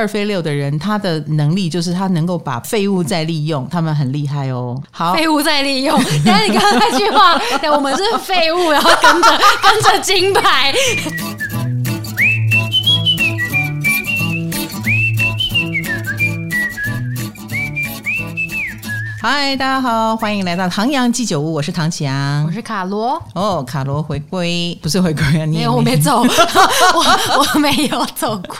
[0.00, 4.82] 二飞六的人，他的能力就是他能够把废物再利用，他们很厉害哦。
[4.90, 5.94] 好，废物再利用。
[6.24, 7.38] 但是你刚刚那句话，
[7.70, 9.28] 我们是废物，然后跟着
[9.62, 10.72] 跟着金牌。
[19.22, 23.22] 嗨，大家好，欢迎来到唐阳鸡酒屋，我是唐启阳，我是卡罗。
[23.34, 25.44] 哦，卡罗回归，不是回归啊？
[25.44, 28.56] 你没有，我没走， 我我没有走过。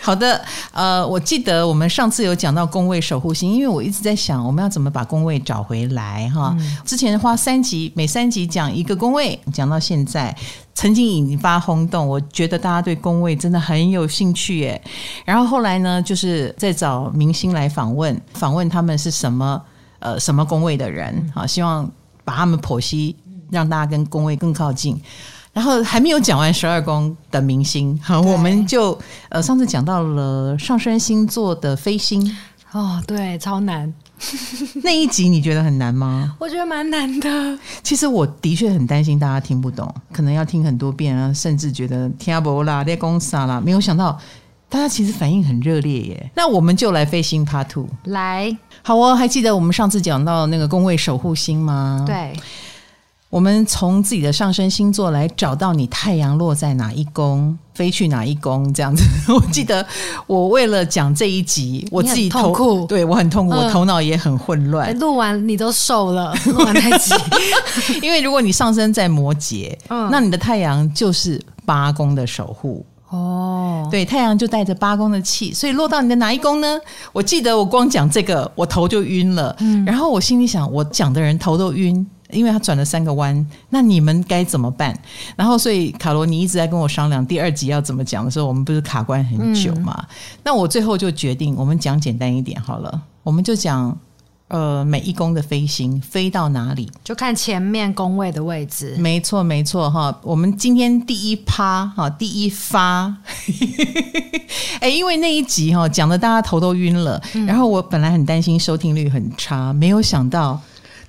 [0.00, 0.40] 好的，
[0.70, 6.54] 呃，我记得我们上次有讲到宫位守护星，因为我一直在想，我们要怎么把宫位找回来哈。
[6.56, 10.32] 嗯、之前花三集，每三集讲一个宫位，讲到现在，
[10.72, 14.80] 曾经引发轰动，我觉得大家对宫位真的很有兴趣耶。
[15.24, 19.60] 然后后来呢，就是在找明星来访问，访问他们是什么。
[19.98, 21.46] 呃，什么宫位的人啊？
[21.46, 21.90] 希望
[22.24, 23.16] 把他们剖析，
[23.50, 25.00] 让大家跟宫位更靠近。
[25.52, 28.98] 然后还没有讲完十二宫的明星，好，我们就
[29.30, 32.36] 呃上次讲到了上升星座的飞星
[32.72, 33.92] 哦，对，超难。
[34.84, 36.36] 那一集你觉得很难吗？
[36.38, 37.58] 我觉得蛮难的。
[37.82, 44.18] 其实我的确很担心大家听不懂，可能要听很多遍啊，甚至觉得听不啦，在讲啥啦，没有想到。
[44.76, 52.04] 大家其实反应很热烈耶，那我们就来飞星 Part Two 来，好哦，还记得我们上次讲到那个宫位守护星吗？
[52.06, 52.34] 对，
[53.30, 59.02] 我们从自己的上升星座来找到你太阳落在哪一宫，飞去哪一宫这样子。
[59.32, 59.84] 我记得
[60.26, 64.94] 我为了讲这一集，我自己头痛苦，对我很痛苦，我头脑也很混乱。
[64.98, 67.14] 录完你都瘦了，录完那集，
[68.02, 72.84] 因为如果你上升在摩羯，嗯，那你的太阳就是八宫的守护。
[73.08, 76.78] 哦，对，太阳就带着八宫的气，所以落到你的哪一宫呢？
[77.12, 79.54] 我记得我光讲这个，我头就晕了。
[79.60, 83.46] 嗯，然后我心里想，我讲的人头都晕，因为他转了三个弯。
[83.70, 84.98] 那你们该怎么办？
[85.36, 89.94] 然后，所以卡罗，尼一直在跟我商量第二集要怎么讲的时候，我们不是卡关很久嘛？
[89.96, 90.06] 嗯，
[90.42, 93.96] 那我最后就决定，我们讲简单一点好了，我们就讲。
[94.48, 98.94] 呃，每一宫的飞行飞到哪里，就看前面宫位的位置。
[98.98, 100.16] 没错，没错哈。
[100.22, 103.12] 我们今天第一趴哈，第一发，
[104.80, 110.60] 哎，因为那一集哈讲的大家头都晕了，嗯、然后我本来很担心收听率很差，没有想到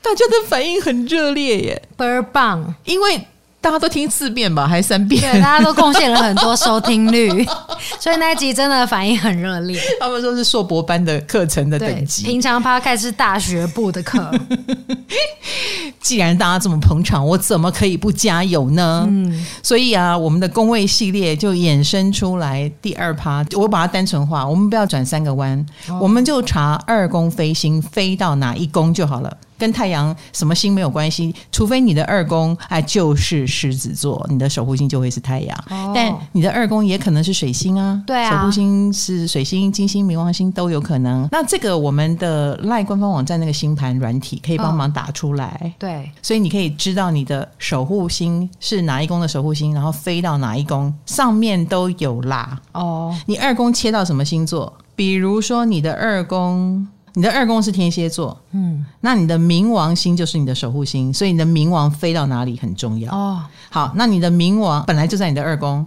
[0.01, 3.27] 大家的反应很热烈耶，倍儿棒，因为。
[3.59, 5.21] 大家都听四遍吧，还是三遍？
[5.21, 7.45] 对，大家都贡献了很多收听率，
[7.99, 9.81] 所以那一集真的反应很热烈。
[9.99, 14.31] 他们说是硕博班的课程的等级，平常 Podcast 是大学部的课。
[15.99, 19.05] 既然大家这么捧场，我怎么可以不加油呢？
[19.09, 29.35] 嗯，所以啊，我们的工位系列就衍生出来第二趴，我把它单纯化，我们不要转三个弯，哦、我们就查二宫飞星飞到哪一宫就好了。
[29.57, 35.57] 跟太阳什么星没有关系，除非你的二宫哎就是狮子座，你的守护星就会是太阳。
[35.69, 41.27] 哦、但你的二宫也可能是水星啊，对啊，守护星是水星、金星、冥王星都有可能。
[41.31, 52.59] 那这个我们的赖官方网站那个星盘软体可以帮忙打出来，哦、对，所以你可以知道你的守护星是哪一宫的守护星，然后飞到哪一宫，上面都有啦。
[52.73, 54.71] 哦，你二宫切到什么星座？
[54.95, 56.87] 比如说你的二宫。
[57.17, 63.41] 你的二宫是天蝎座，嗯，那你的冥王星就是你的守护星，所以你的冥王飞到哪里很重要哦。
[63.71, 65.83] 好，那你的冥王本来就在你的二宫，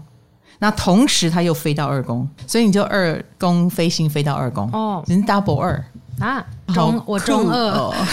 [0.58, 5.84] 那同时他又飞到二宫，所以你就二宫飞星飞到二宫哦，人 double 二
[6.18, 7.94] 啊，中我中二哦。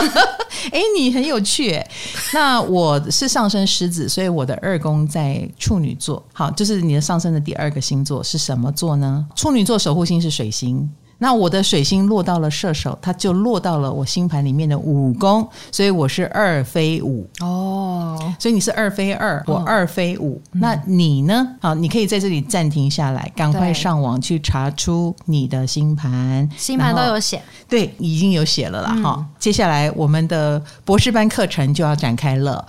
[0.72, 1.86] 哎，你很有趣诶。
[2.32, 6.24] 那我是上升狮子，所以我的二宫在处女座。
[6.32, 9.26] 好，就是你的上升的第二个星座是什么座呢？
[9.36, 10.90] 处女座守护星是水星。
[11.18, 18.18] 那我的水星落到了射手，它就落到了我星盘里面的五宫，所以我是二飞五哦。
[18.38, 20.34] 所以你是二飞二，我二飞五。
[20.34, 21.46] 哦、那你呢？
[21.60, 28.90] 好，你可以在这里暂停下来，赶快上网去查出你的星盘，星盘都有写，对，已经有写了啦。
[29.02, 32.66] 哈、嗯，接下来我们的博士班课程就要展开了。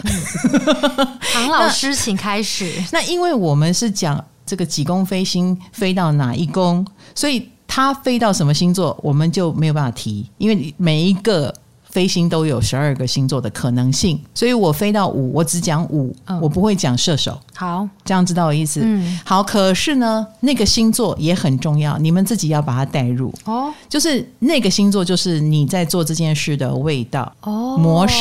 [1.33, 2.71] 唐老 师，请开始。
[2.91, 6.85] 那因为我们是讲这个几宫飞星飞到哪一宫，
[7.15, 7.49] 所以。
[7.75, 17.37] 它飞到什么星座，我们就没有办法提，因为每一个飞星都有十二个星座的可能性，所以我飞到五，我只讲五，嗯、我不会讲射手。
[17.53, 18.79] 好，这样知道我意思？
[18.81, 19.43] 嗯，好。
[19.43, 23.73] 可是呢，那个星座也很重要，你们自己要把它带入哦。
[23.89, 28.15] 就是那个星座，就是你在做这件事的味道哦模式。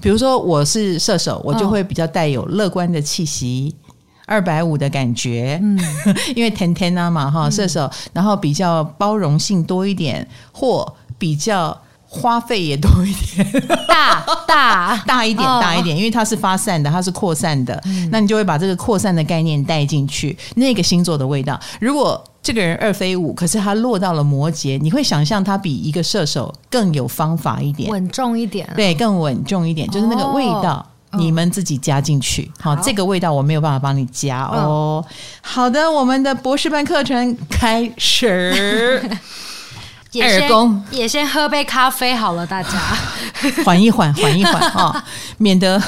[0.00, 3.72] 比如说我是射手，我就会比较带有乐观的气息。
[4.30, 5.76] 二百五的感觉，嗯，
[6.36, 14.96] 因为天天啊嘛哈，射手，然后比较包容性多一点，或比较花费也多一点，大大。
[15.04, 20.36] 大一点，大一点，因为它是发散的，它是扩散的，嗯、那你就会把这个扩散的概念带进去。
[20.54, 32.50] 那个星座的味道，如果这个人二飞五，可是他落到了摩羯，你会想象他比一个射手更有方法一点，稳重一点，对，更稳重一点，就是那个味道，哦、你们自己加进去。
[32.60, 35.04] 好，好，这个味道我没有办法帮你加哦。
[35.08, 39.02] 嗯、好的，我们的博士班课程开始。
[40.12, 42.70] 也先二宫也先喝杯咖啡好了，大家
[43.64, 45.04] 缓一缓，缓一缓啊，
[45.38, 45.80] 免得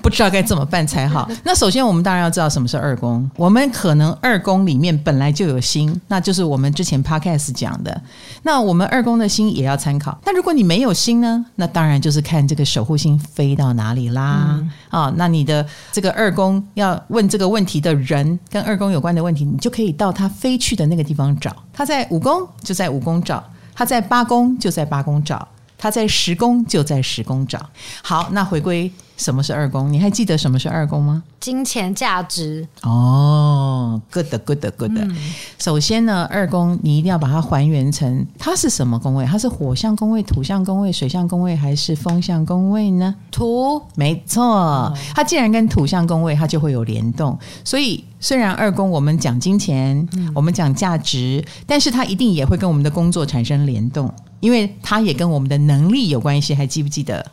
[0.00, 1.28] 不知道该怎么办才好。
[1.44, 3.28] 那首先，我们当然要知道什么是二宫。
[3.36, 8.02] 我们可能二宫里面本来就有星，那就是我们之前 podcast 讲的。
[8.42, 10.18] 那我们二宫的星也要参考。
[10.24, 11.44] 那如果你没有星呢？
[11.54, 14.48] 那当然就是看这个守护星飞到哪里啦。
[14.50, 21.54] 嗯、啊，那你的这个二宫要问这个问题的人，跟二宫有关的问题，你就可以到他飞去的那个地方找。
[21.72, 23.42] 他在五宫，就在五宫找。
[23.74, 25.48] 他在八宫就在八宫找，
[25.78, 27.70] 他在十宫就在十宫找。
[28.02, 29.92] 好，那回归什么是二宫？
[29.92, 31.22] 你还记得什么是二宫吗？
[31.38, 32.66] 金钱价值。
[32.82, 34.92] 哦，good good good。
[34.96, 35.16] 嗯、
[35.58, 39.24] 首先呢，二宫你一定要把它还原成它是什么宫位？
[39.24, 43.14] 它是火象宫位、土象宫位、水象宫位还是风象宫位呢？
[43.30, 44.92] 土，没错。
[45.14, 48.04] 它既然跟土象宫位，它就会有联动，所以。
[48.22, 57.26] 虽然二宫我们讲金钱，嗯、我们讲价值，但是它一定也会跟我们的工作产生联动，因为它也跟我们的能力有关系，还记不记得？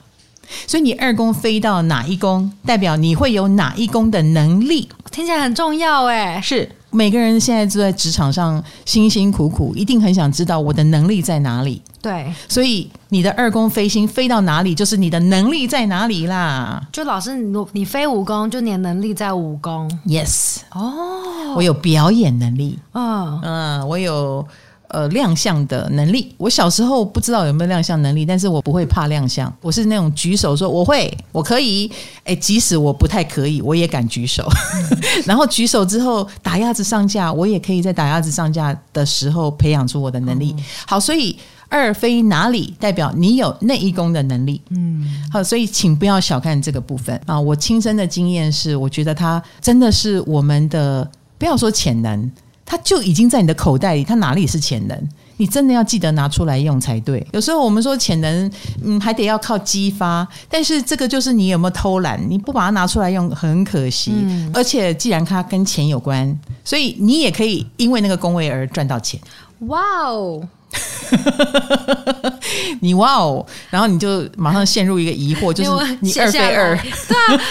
[0.68, 6.40] 所以你二宫飞到哪一宫，代表你会有哪一宫的能力，听起来很重要哎。
[6.42, 11.82] 是每个人现在都在职场上辛辛苦苦，一定很想知道我的能力在哪里。
[12.02, 16.82] 对，所以你的二宫飞星飞到哪里，就是你的能力在哪里啦。
[16.92, 19.88] 就老师，你你飞五宫，就你的能力在五宫。
[20.08, 22.80] Yes，哦，我有表演能力。
[22.94, 24.48] 嗯嗯，我有
[24.90, 26.34] 呃亮相的能力。
[26.38, 29.52] 我小时候不知道有没有亮相能力，但是我不会怕亮相。
[29.62, 31.92] 我是那种举手说我会，我可以。
[32.24, 34.48] 哎，即使我不太可以，我也敢举手。
[35.26, 40.54] 然后举手之后打鸭子上架，我也可以在打鸭子上架的时候培养出我的能力。
[40.58, 41.38] 嗯、好，所以。
[41.72, 44.60] 二飞哪里，代表你有内一功的能力。
[44.70, 47.40] 嗯，好，所以请不要小看这个部分啊！
[47.40, 51.08] 我亲身的经验是，我觉得它真的是我们的，
[51.38, 52.32] 不要说潜能，
[52.70, 54.96] 它就已经在你的口袋里，它哪里是潜能？
[55.38, 57.26] 你真的要记得拿出来用才对。
[57.32, 58.52] 有时候我们说潜能，
[58.84, 64.12] 嗯，还得要靠激发，但是这个就是你有没有偷懒，你不把它拿出来用，很可惜。
[64.14, 69.20] 嗯，而且既然它跟钱有关，所以你也可以因为那个工位而赚到钱。
[69.62, 70.48] 哇哦！
[72.82, 75.70] 你哇哦，然后你就马上陷入一个疑惑，就是
[76.00, 77.42] 你二飞二，对啊，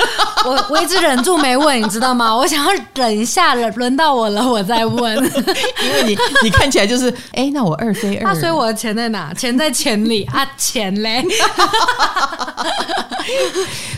[0.47, 2.35] 我 我一直忍住没问，你知道吗？
[2.35, 5.17] 我想要忍一下，轮轮到我了，我再问，
[5.85, 9.32] 因为你你看起来就是，哎，那我二飞二，那所以我的钱在哪？
[9.35, 11.25] 钱在钱里啊，钱嘞。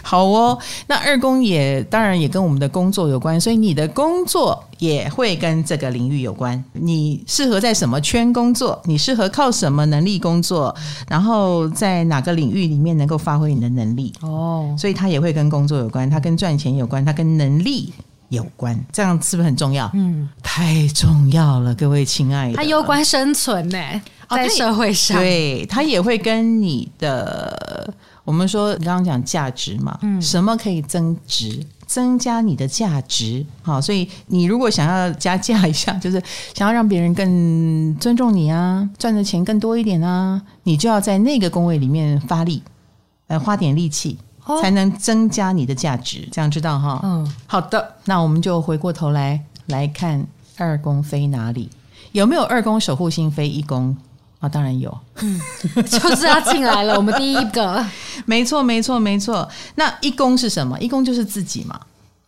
[0.03, 0.59] 好哦，
[0.89, 6.63] 那二宫也当然也跟我们的工作有关，所以你的工作也会跟这个领域有关。
[6.73, 8.81] 你适合在什么圈工作？
[8.87, 10.73] 你适合靠什么能力工作？
[11.09, 14.13] 然后在哪个领域里面能够发挥你的能力？
[14.21, 17.93] 哦，所以它也会跟工作有关，它跟赚钱有关，它跟能力
[18.29, 18.79] 有关。
[18.93, 19.91] 这样是不是很重要？
[19.95, 23.79] 嗯，太重要了，各位亲爱的，它攸关生存呢，
[24.29, 27.93] 在社会上，哦、对，它也会跟你的。
[28.25, 33.45] 我们说，你刚刚讲价值嘛，嗯，什么可以增值，增加你的价值？
[33.63, 36.23] 好，所以你如果想要加价一下， 就是
[36.55, 42.63] 想要让别人更尊重你啊，赚的钱更多一点啊，你就要在那个工位里面发力，
[43.27, 44.17] 呃，花点力气，
[44.63, 46.29] 才能增加你的价值。
[46.31, 47.01] 这样知道哈？
[47.03, 50.25] 嗯，好的，那我们就回过头来来看
[50.59, 51.69] 二宫飞哪里，
[52.13, 53.97] 有没有二宫守护星飞一宫？
[54.41, 55.39] 啊、哦，当然有，嗯，
[55.85, 56.97] 就是他进来了。
[56.97, 57.85] 我们第一个，
[58.25, 59.47] 没错，没错，没错。
[59.75, 60.79] 那一公是什么？
[60.81, 61.79] 一公就是自己嘛，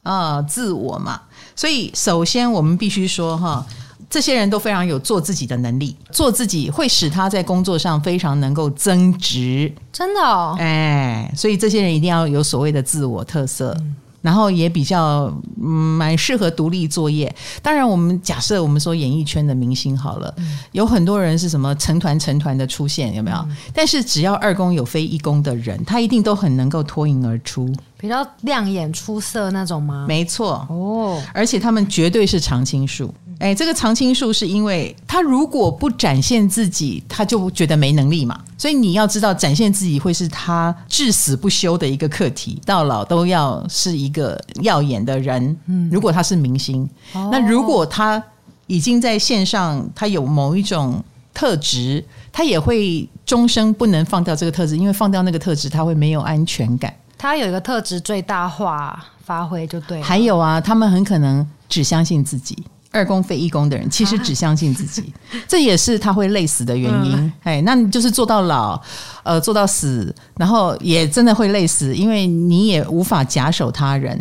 [0.02, 1.22] 啊、呃，自我嘛。
[1.56, 3.64] 所以，首先我们必须说，哈，
[4.10, 9.72] 这些人都非常有做自己的能力，做自己会使他在工作上非常能够增值。
[9.90, 13.74] 真的哦，哎，所以这些人一定要有所谓的自我特色。
[13.80, 15.24] 嗯然后也比较
[15.60, 17.32] 嗯蛮适合独立作业。
[17.60, 23.36] 当然，我们假设我们说演艺圈的明星好了，嗯、有很多人是什么成团成团的出现，有没有？
[23.36, 27.70] 嗯、但是只要二宫有非一宫的人，他一定都很能够脱颖而出，
[28.02, 30.06] 比较亮眼出色那种吗？
[30.08, 33.14] 没错哦，而且他们绝对是常青树。
[33.38, 38.40] 哎，这个常青树是因为他如果不展现自己，他就觉得没能力嘛。
[38.58, 45.56] 所以你要知道，展现自己会是他至死不休的一个课题，到老都要是一个耀眼的人。
[45.66, 48.20] 嗯，如果他是明星，哦、那如果他
[48.66, 51.00] 已经在线上，他有某一种
[51.32, 56.92] 特质，他也会终生不能放掉这个特质，因为放掉那个特质，他会没有安全感。
[57.22, 60.04] 他有一个特质最大化发挥就对了。
[60.04, 62.58] 还有啊，他们很可能只相信自己。
[62.90, 67.12] 二宫非一宫的人，其实只相信自己，啊、 这也是他会累死的原因。
[67.14, 68.78] 嗯、哎，那你就是做到老，
[69.22, 74.20] 呃，做到死，然后也真的会累死，因为你也无法假手他人。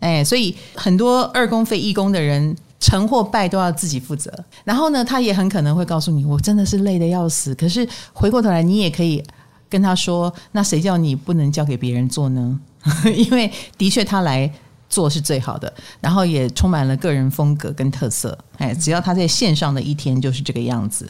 [0.00, 4.28] 哎，所以很多二宫非一宫的人，成或败都要自己负责。
[4.64, 7.54] 然后呢，他也很可能会告诉你，我真的是累得要死。
[7.54, 9.24] 可是回过头来，你也可以
[9.70, 12.60] 跟他说，那谁叫你不能交给别人做呢？
[13.16, 14.52] 因为的确他来。
[14.90, 18.36] 做是最好的，然后也充满了个人风格跟特色。
[18.58, 21.08] 哎，只要他在线上的一天就是这个样子。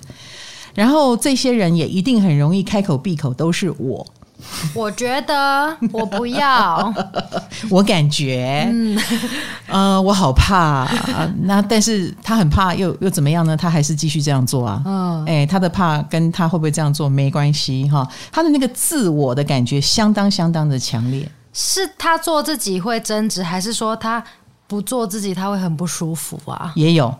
[0.74, 4.06] 然后这些人也一定很容易开口闭口都是我。
[4.74, 6.92] 我觉得我不要，
[7.70, 8.98] 我感觉，嗯，
[9.66, 10.84] 呃，我好怕。
[11.14, 13.56] 呃， 那但是他很怕又，又又怎么样呢？
[13.56, 14.82] 他还是继续这样做啊。
[14.84, 18.06] 嗯，哎，他的怕跟他会不会这样做没关系哈。
[18.32, 21.28] 他的那个自我的感觉相当相当的强烈。
[21.52, 24.22] 是他做自己会争执，还是说他
[24.68, 26.72] 不做自己他会很不舒服啊？
[26.76, 27.12] 也有，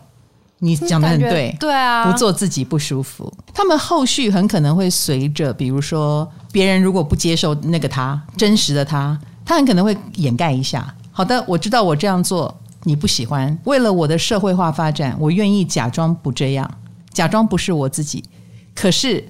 [0.63, 3.31] 你讲的很对，对啊，不做自己不舒服。
[3.53, 10.95] 他们后续很可能会随着，比如说别人如果不接受那个他真实的他，他很可能会掩盖一下。
[11.11, 16.69] 好的，我知道我这样做你不喜欢，为了我的社会化发展，我愿意假装不这样，
[17.11, 18.23] 假装不是我自己。
[18.73, 19.27] 可是。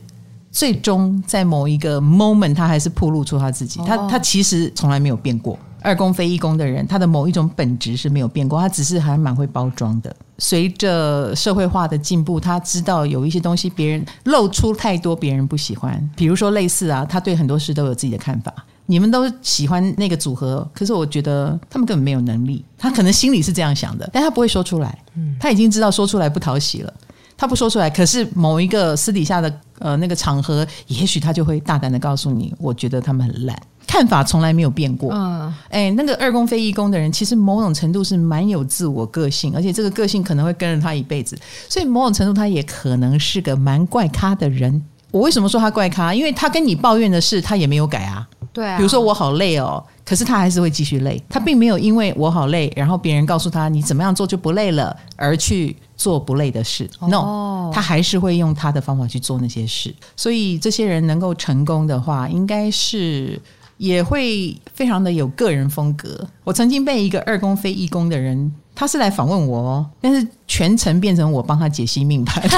[0.53, 3.79] 最终在某一个 moment，他还是暴露出他自己。
[3.85, 5.57] 他他其实从来没有变过。
[5.81, 10.15] 二宫非一宫的人，他的某一种本质是没有变过，他只是还蛮会包装的。
[10.38, 16.09] 随着社会化的进步，他知道有一些东西别人露出太多，别人不喜欢。
[16.15, 18.53] 比如说类似啊，他对很多事都有自己的看法。
[18.88, 22.65] 你们都喜欢那个组合，可是我觉得他们根本没有能力。
[22.77, 24.97] 他可能心里是这样想的，但他不会说出来。
[25.39, 26.93] 他已经知道说出来不讨喜了。
[27.41, 35.12] 他不说出来，可是某一个私底下的呃那个场合，也许他就会大胆的告诉你，我觉得他们很烂，看法从来没有变过。
[35.12, 41.36] 嗯，哎，那个二宫非一宫的人，其实某种程度是蛮有自我个性，而且这个个性可能会跟着他一辈子，
[41.67, 44.79] 所以某种程度他也可能是个蛮怪咖的人。
[45.10, 46.13] 我为什么说他怪咖？
[46.13, 48.27] 因为他跟你抱怨的事，他也没有改啊。
[48.53, 55.75] 对啊，比如说我好累哦，可是他还是会继续累，他并没有因为我好累，然后别人告诉他你怎么样做就不累了，而去。
[56.01, 59.93] 做不累的事，no，他还是会用他的方法去做那些事。
[60.17, 63.39] 所以这些人能够成功的话，应该是
[63.77, 66.27] 也会非常的有个人风格。
[66.43, 72.43] 我曾经被一个二宫非一宫的人，他是来访问我哦，但是全程变成我帮他解析命盘。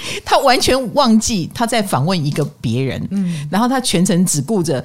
[0.24, 4.84] 他完全忘记他在访问一个别人，嗯，然后他全程只顾着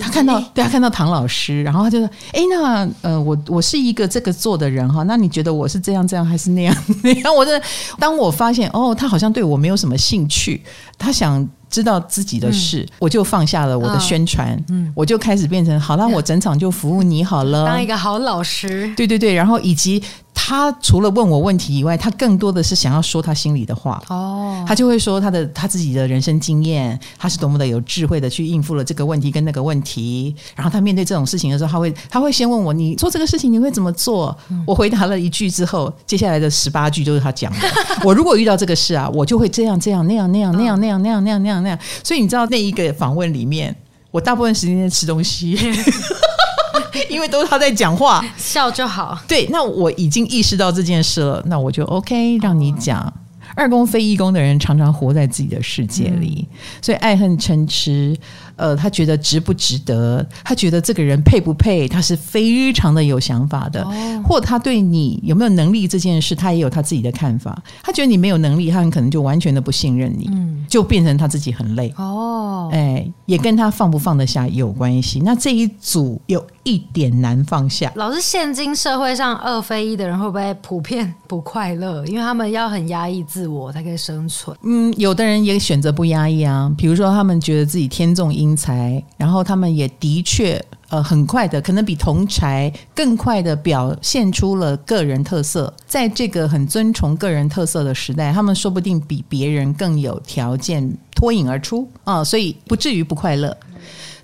[0.00, 7.60] 他看到，对他看到唐老师，然后他就说：“哎，那呃，我我是一个这个做的人哈，那你觉得我是这样这样还是那样 那样？”我的
[7.98, 10.62] 当我发现哦，他好像对我没有什么兴趣，
[10.96, 20.02] 他想知道自己的事，嗯、我就放下了我的宣传，嗯，我就开始变成好了， 我整场就服务你好了，当一个好老师，对对对，然后以及。
[20.40, 24.00] 他除了问我问题以外，他更多的是想要说他心里的话。
[24.08, 30.34] 哦，他就会说他的他自己的人生经验，他是多么的有智慧的去应付了这个问题跟那个问题。
[30.54, 37.58] 然后他面对这种事情的时候，他会他会先问我：“你做这个事情你会怎么做？”嗯、我回答了一句之后，接下来的十八句都是他讲的。
[38.04, 41.78] 我如果遇到这个事啊，我就会这样这样那样那样那样那样那样那样那样那样。
[42.04, 43.74] 所以你知道那一个访问里面，
[44.12, 45.58] 我大部分时间在吃东西。
[47.10, 49.18] 因为都是他在讲话，笑就好。
[49.26, 53.00] 对，那我已经意识到这件事了，那我就 OK，让你讲。
[53.00, 53.12] 哦、
[53.56, 58.16] 二宫非一宫的人常常活在自己的世界里，嗯、所以爱恨嗔痴。
[58.56, 60.24] 呃，他觉得值不值得？
[60.42, 61.86] 他觉得这个人配不配？
[61.86, 63.84] 他是非常的有想法的。
[63.84, 67.56] 哦、或他对你有没有能力这件事，他也有他自己的看法。
[67.84, 71.94] 他觉得你没有能力，他很可能就完全的不信任你，嗯、就变成他自己很累。
[71.96, 75.20] 哦，哎，也跟他放不放得下有关系。
[75.24, 77.90] 那这一组有一点难放下。
[77.94, 82.04] 老师，现今社会上二非一的人会不会普遍不快乐？
[82.06, 84.54] 因为他们要很压抑自我才可以生存。
[84.62, 86.70] 嗯，有的人也选择不压抑啊。
[86.76, 88.58] 比如说，他们觉得自己天纵英。
[88.58, 95.72] 才，然后他们也的确，呃，很快的，可能比同才更快的表现出了个人特色。
[95.86, 103.56] 在这个很尊崇个人特色的时代，他们说不定比别人更有条件脱颖而出啊，所以不至于不快乐。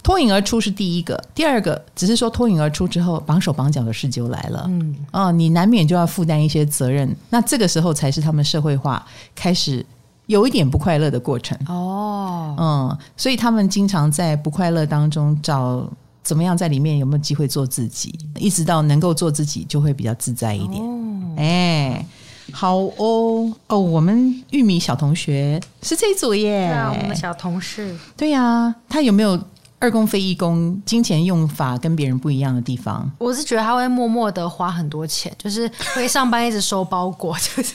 [0.05, 4.67] 脱颖而出是第一个，第二个只是说脱颖而出之后，绑手绑脚的事就来了。
[4.69, 7.13] 嗯，啊，你难免就要负担一些责任。
[7.31, 9.85] 那这个时候才是他们社会化开始。
[10.27, 15.87] 有一点不快乐的过程哦，嗯，所以他们经常在不快乐当中找
[16.23, 20.83] 怎么样在里面有没有机会做自己，一直到能够做自己就会比较自在一点。
[20.83, 22.07] 哦，哎，
[22.53, 26.69] 好哦哦，我们玉米小同学是这一组耶。
[26.69, 27.95] 对啊，我们的小同事。
[28.17, 29.39] 对呀、啊，他有没有
[29.79, 33.11] 二宫非一宫金钱用法跟别人不一样的地方？
[33.19, 37.75] 我是觉得他会默默的花很多钱，就是会上班一直收包裹， 就是。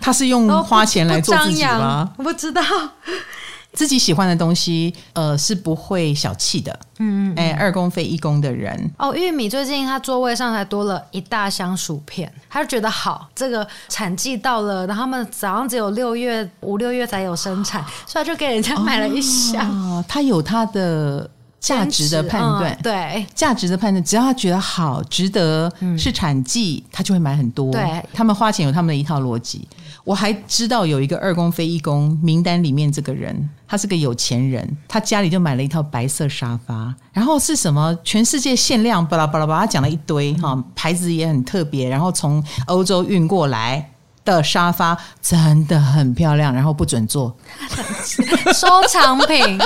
[0.00, 2.10] 他是用花钱来做自己吗？
[2.18, 2.62] 我不知道。
[3.72, 6.76] 自己喜欢的东西，呃，是不会小气的。
[6.98, 19.68] 嗯，嗯，哎，二公非一公的人哦，玉米最近他座位上才多了一大箱薯片，他就觉得好，这个产季到了，然后他们早上只有六月五六月才有生产，所以他就给人家买了一箱。
[19.70, 21.30] 哦，他有他的。
[21.60, 27.70] 价值的判断，嗯，对，价值的判断，只要他觉得好，值得，是产季，他就会买很多。
[27.70, 29.68] 对，他们花钱有他们的一套逻辑。
[30.10, 43.88] 我还知道有一个二宫非一宫名单里面这个人，他是个有钱人，他家里就买了一套白色沙发，然后是什么全世界限量，巴拉巴拉巴拉，他讲了一堆哈，牌子也很特别，然后从欧洲运过来。
[44.22, 47.34] 的沙发真的很漂亮，然后不准坐，
[48.52, 49.58] 收藏品。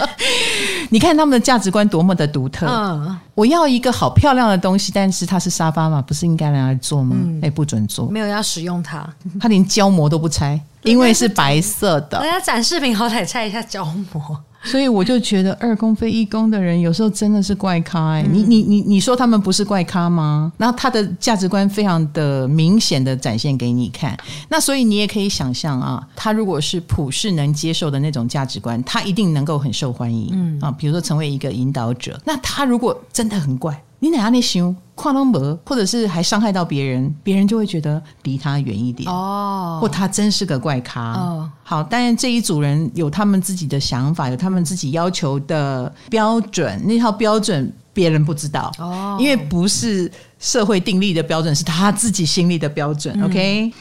[0.88, 2.66] 你看他们的价值观多么的独特。
[2.66, 7.16] 嗯，我要一个好漂亮的东西，但是它是沙发嘛，不是应该拿来坐吗？
[7.42, 9.08] 哎、嗯，不准坐，没有要使用它，
[9.40, 12.20] 它连胶膜都不拆，因为是白色的。
[12.24, 14.40] 人家展示品好歹拆一下胶膜。
[14.66, 20.50] 所以我就觉得二宫非一宫的人有时候真的是怪咖哎、欸，你你你你说他们不是怪咖吗？
[20.56, 24.16] 然后他的价值观非常的明显的展现给你看，
[24.48, 32.18] 那所以你也可以想象啊，他如果是普世能接受的那种价值观，他一定能够很受欢迎，嗯啊，比如说成为一个引导者。
[32.24, 33.82] 那他如果真的很怪。
[34.00, 41.50] 你哪样那行，跨龙门，或者是还伤害到别人，别人就会觉得离他远一点哦，或他真是个怪咖哦。
[41.62, 53.18] 好，当然这一组人有他们自己的想法，有他们自己要求的标准，那套标准别人不知道哦，因为不是社会定立的标准，是他自己心里的标准。
[53.18, 53.72] 嗯、OK，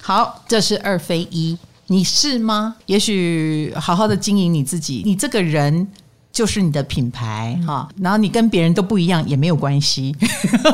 [0.00, 2.76] 好，这是二非一，你是吗？
[2.86, 5.88] 也许好好的经营你自己，你这个人。
[6.32, 10.16] 就是你的品牌哈，然后你跟别人都不一样也没有关系，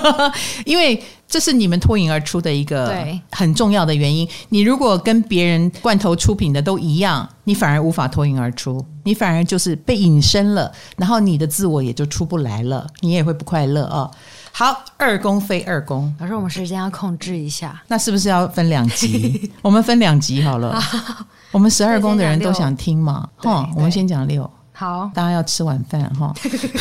[0.64, 2.94] 因为这是你们脱颖而出的一个
[3.32, 4.26] 很重要的原因。
[4.50, 14.08] 你如果跟别人罐头出品的都一样，你反而无法脱颖而出，你反而就是被隐身了，然后你的自我也就出不来了，你也会不快乐哦。
[14.52, 19.50] 好，二宫非二宫，老师，我们时间要控制一下，那是不是要分两集？
[19.60, 23.28] 我们分两集好了，好，我们十二宫的人都想听嘛？
[23.36, 24.49] 哈，我们先讲六。
[24.78, 26.32] 好，大家要吃晚饭哈。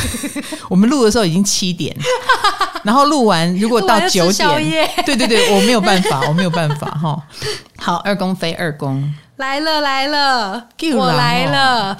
[0.69, 1.97] 我们录的时候已经七点，
[2.85, 7.19] 然后录完如果到九点，对对对，我没有办法，我没有办法哈。
[7.75, 11.97] 好，二宫飞二宫来了来了，我来了。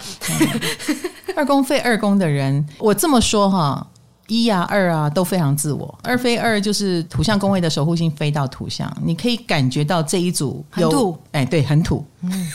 [1.35, 3.87] 二宫飞二宫的人，我这么说哈。
[4.27, 5.97] 一啊，二啊，都非常自我。
[6.03, 12.47] 二飞二就是土象宫位的守护星飞到土象，你可以感觉到这一组有土，哎，对，很土，嗯、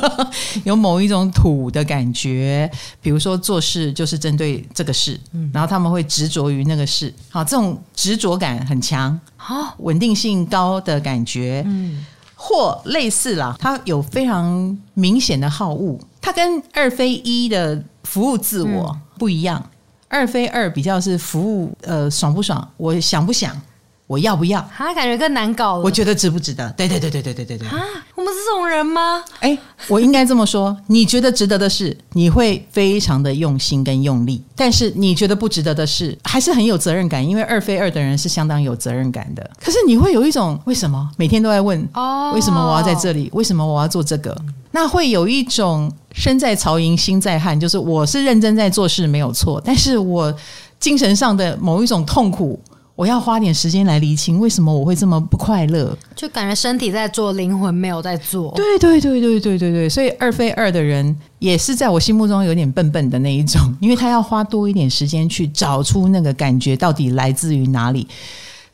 [0.64, 2.70] 有某一种土的感觉。
[3.00, 19.70] 比如说做事就是针对这个事，嗯、然后他们会执着于那个事，好，这种执着感很强，好，稳定性高的感觉，嗯，或类似啦，它有非常明显的好恶，它跟二飞一的服务自我不一样。
[20.14, 22.66] 二非二比较是服务，呃，爽不爽？
[22.76, 23.60] 我想不想？
[24.06, 24.64] 我要不要？
[24.76, 25.82] 他感觉更难搞了。
[25.82, 26.70] 我觉得值不值得？
[26.76, 27.66] 对对对对对对对对。
[27.68, 27.82] 啊，
[28.14, 29.24] 我们是这种人吗？
[29.40, 30.76] 哎，我应该这么说。
[30.86, 37.26] 你觉得值得的事，你会非常的用心跟用力；但是你觉得不值得的事，还是很有责任感。
[37.26, 39.50] 因为二非二的人是相当有责任感的。
[39.58, 42.30] 可是你会有一种为什么每天都在问哦？
[42.34, 43.30] 为什么我要在这里？
[43.32, 44.36] 为什么我要做这个？
[44.74, 50.34] 那会有一种身在曹营心在汉，就是我是认真在做事没有错，但是我
[50.80, 52.58] 精神上的某一种痛苦。
[52.96, 58.52] 我要花点时间来厘清为什么我会这么不快乐，就感觉身体在做，灵魂没有在做。
[58.54, 68.06] 对对对对对对对，所以二非二的人也是在我心目中有点笨笨的那一种，因为他要花多一点时间去找出那个感觉到底来自于哪里。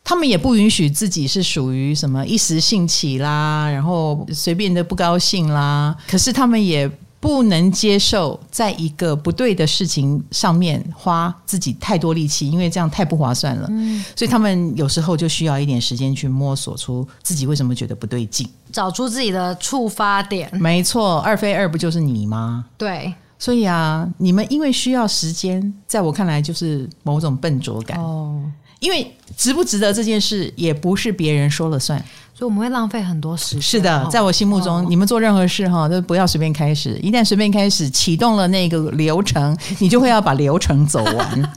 [0.04, 5.96] 他们也不允许自己是属于什么一时兴起啦，然后随便的不高兴啦。
[6.08, 6.90] 可是他们也。
[7.22, 13.66] 不能接受在一个不对的事情上面花自己太多力气，因为这样太不划算了。
[13.70, 20.50] 嗯，所以他们有时候就需要一点时间去摸索出自己为什么觉得不对劲，找出自己的触发点。
[20.58, 22.64] 没错，二非二不就是你吗？
[22.78, 28.40] 对，所以啊，你们因为需要时间，在我看来就是某种笨拙感哦。
[28.80, 32.04] 因为值不值得这件事，也不是别人说了算。
[32.34, 33.60] 所以我们会浪费很多时间。
[33.60, 36.98] 是的，在我心目中，哦、你们做任何事哈，都不要随便开始。
[37.02, 41.52] 一旦随便开始，启动了那个流程， 你就会要把流程走完。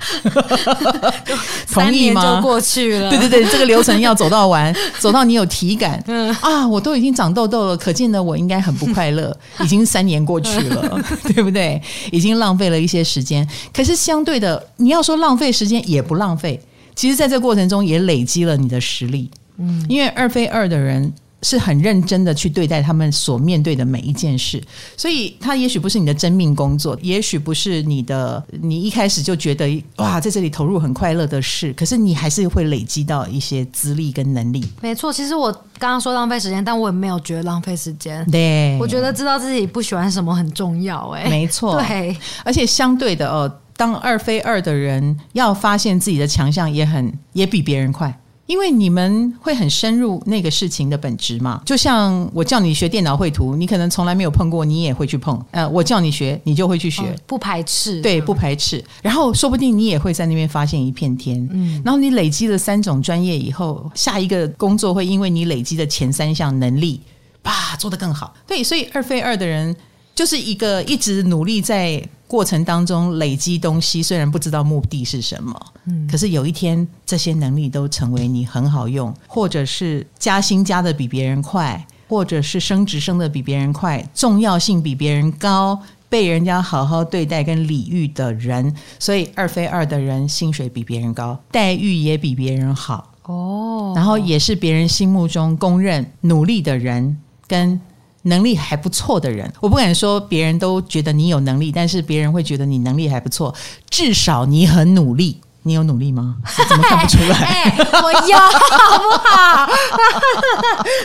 [1.72, 2.36] 同意吗？
[2.36, 3.10] 就过去了。
[3.10, 6.04] 对对对，这个流程要走到完， 走到你有体感。
[6.08, 9.34] 嗯啊，我都已经长痘痘了，可见呢，我应该很不快乐。
[9.62, 11.00] 已经三年过去了，
[11.34, 11.82] 对不对？
[12.12, 13.48] 已经浪费了一些时间。
[13.74, 16.62] 可是相对的，你要说浪费时间也不浪费。
[16.96, 19.30] 其实，在这个过程中也累积了你的实力。
[19.58, 24.60] 嗯，因为二非二的人是很认真的去对待他们所面对的每一件事，
[24.96, 34.66] 所以他也许不是你的真命工作，也许不是你的，你一开始就觉得哇，在这里投入很快乐的事，可是你还是会累积到一些资历跟能力。
[34.82, 38.26] 没错，其实我刚刚说浪费时间，但我也没有觉得浪费时间。
[38.32, 41.10] 对，我觉得知道自己不喜欢什么很重要。
[41.10, 43.54] 哎，没错，对，而且相对的哦，
[43.84, 48.18] 当二非二的人要发现自己的强项，也很也比别人快。
[48.46, 55.38] 因为你们会很深入那个事情的本质嘛，就像我叫你学电脑绘图，你可能从来没有碰过，你也会去碰。
[55.52, 58.82] 呃，我叫你学，你就会去学，不排斥，对，不排斥。
[59.02, 61.46] 然后说不定你也会在那边发现一片天。
[61.52, 67.02] 嗯，然后你累积了三种专业以后，下一个工作会因为你累积的前三项能力，
[67.44, 68.34] 啪，做得更好。
[68.48, 69.76] 对，所以二非二的人
[70.16, 72.02] 就是一个一直努力在。
[72.34, 97.16] 过程当中累积东西，虽然不知道目的是什么，嗯，可是有一天这些能力都成为你很好用，或者是加薪加得比别人快，或者是升职升得比别人快，重要性比别人高，被人家好好对待跟礼遇的人，所以二非二的人薪水比别人高，待遇也比别人好哦，然后也是别人心目中公认努力的人
[97.48, 97.80] 跟。
[98.24, 103.54] 能力还不错的人，我不敢说别人都觉得你有能力，但是别人会觉得你能力还不错，
[103.90, 105.40] 至少你很努力。
[105.64, 106.36] 你有努力吗？
[106.68, 107.38] 怎么看不出来？
[107.38, 109.70] 欸 欸、我有，好不好？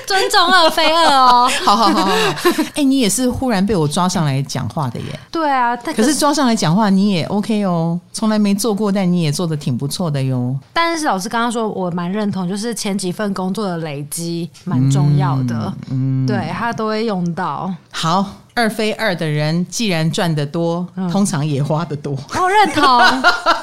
[0.07, 1.51] 尊重二非二哦。
[1.65, 2.13] 好好好好好。
[2.13, 5.21] 哎、欸，你也是忽然被我抓上来讲话的耶。
[5.31, 10.57] 对啊，可是抓上来讲话你也 OK 哦，从来没做过，但你也做的挺不错的哟。
[10.73, 15.73] 但是老师刚刚说，我蛮认同，就是前几份工作的累积蛮重要的。
[15.91, 17.73] 嗯，对，他都会用到。
[17.93, 18.25] 好。
[18.59, 22.19] 二非二的人，既然赚得多，嗯、通常也花得多。
[22.35, 22.83] 我认同，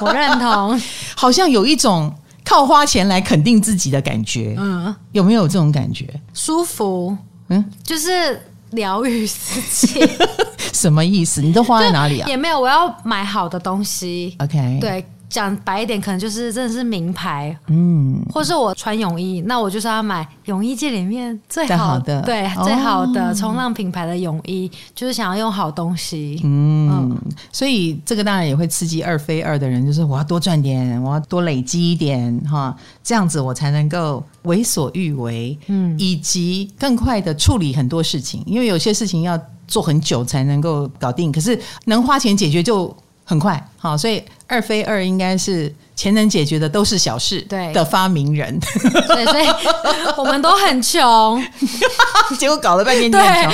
[0.00, 0.80] 我认同，
[1.14, 2.10] 好像有一种
[2.42, 4.54] 靠花钱来肯定自己的感觉。
[4.58, 6.08] 嗯，有没有这种感觉？
[6.32, 7.14] 舒服，
[7.48, 10.08] 嗯，就是疗愈自己。
[10.72, 11.42] 什么意思？
[11.42, 12.26] 你都花在哪里啊？
[12.26, 14.34] 也没有，我要买好的东西。
[14.38, 15.04] OK，对。
[15.28, 27.18] 讲白一点，可能就是真的是名牌，嗯，或是我穿泳衣，那我就是要买泳衣界里面最好，好的，对，哦、最好的冲浪品牌的泳衣，就是想要用好东西，嗯，嗯，
[27.50, 42.94] 所以这个当然也会刺激二非二的人，就是我要多赚点，我要多累积一点，哈，这样子我才能够为所欲为，嗯，以及更快的处理很多事情，因为有些事情要做很久才能够搞定，可是能花钱解决就
[43.26, 44.24] 很快，好，所以。
[44.48, 49.46] 二非二应该是钱能解决的都是小事，对的发明人， 对，所以
[50.16, 51.44] 我们都很穷，
[52.38, 53.52] 结果搞了半天你很穷，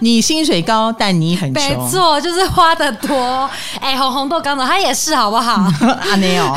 [0.00, 3.48] 你薪水高，但你很穷，没错，就是花的多。
[3.80, 5.64] 哎，红红豆刚走，他也是好不好？
[6.10, 6.54] 阿没有，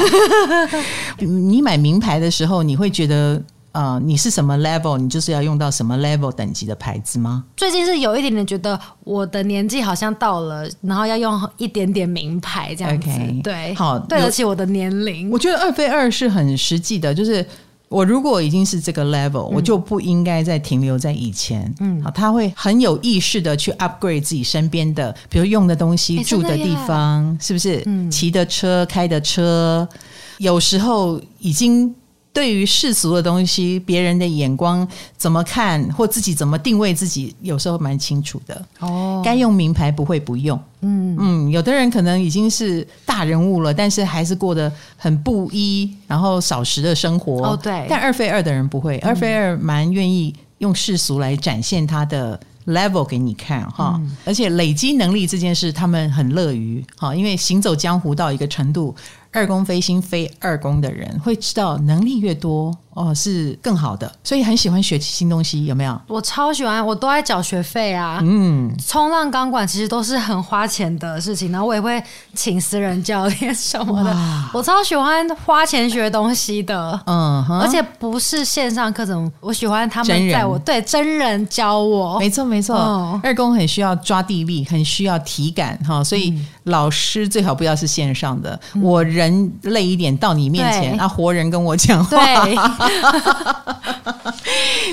[1.19, 3.41] 你买名牌的时候，你会觉得。
[3.73, 4.97] 啊、呃，你是什么 level？
[4.97, 7.43] 你就是要用到什么 level 等级的牌子吗？
[7.55, 13.07] 最近是有一点点觉得我的年纪好像到了，然后要用一点点名牌这样子。
[13.07, 15.29] Okay, 对，好，对得起我的年龄。
[15.29, 17.45] 我觉得二非二是很实际的，就是
[17.89, 21.71] 我如果已经是这个 level，、嗯、我就不应该再停留在以前。
[21.79, 27.83] 嗯，好，他会很有意识的去 upgrade 自己身边的，比如用的东西、住的地方，是不是？
[27.85, 29.87] 嗯，骑的车、开的车，
[30.39, 31.93] 有时候已经。
[32.37, 38.63] 对于世俗的东西，别人的眼光怎么看，或自己怎么定位自己，有时候蛮清楚的。
[38.77, 40.55] 哦，该用名牌不会不用。
[40.81, 47.43] 嗯嗯，有的人可能已经是大人物了，但是还是过得很布衣，然后少食的生活。
[47.43, 47.87] 哦，对。
[47.89, 53.95] 但二非二的人不会，二非二蛮愿意用世俗来展现他的 level 给你看哈。
[53.97, 58.95] 嗯，而且累积能力这件事，他们很乐于哈，因为行走江湖到一个程度。
[59.37, 66.01] 二宫飞星飞二宫的人会知道，能力越多哦是更好的，所以很喜欢学新东西，有没有？
[66.07, 68.19] 我超喜欢，我都在缴学费啊。
[68.23, 72.01] 嗯，冲浪钢管其实都是很花钱的事情，然后我也会
[72.33, 74.15] 请私人教练什么的。
[74.53, 82.17] 我超喜欢花钱学东西的，嗯，而且不是线上课程，我喜欢他们在我人对真人教我。
[82.17, 88.59] 没错没错，嗯、二宫很需要抓地力，很需要体感哈，所以老师最好不要是线上的。
[88.73, 89.03] 嗯、我。
[89.07, 89.26] 人
[89.63, 92.17] 类一点到你面前，啊，活人跟我讲话。
[92.45, 92.55] 对，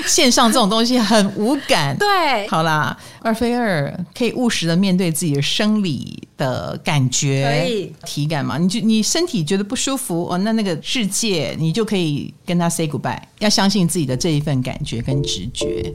[0.07, 1.97] 线上这种东西很无感。
[1.97, 8.57] 对，好啦，二非二可以务实的面对自己的生理的感觉，体感嘛？
[8.57, 13.19] 你就你身体觉得不舒服哦，那那个世界你就可以跟他 say goodbye。
[13.39, 15.93] 要相信自己的这一份感觉跟直觉。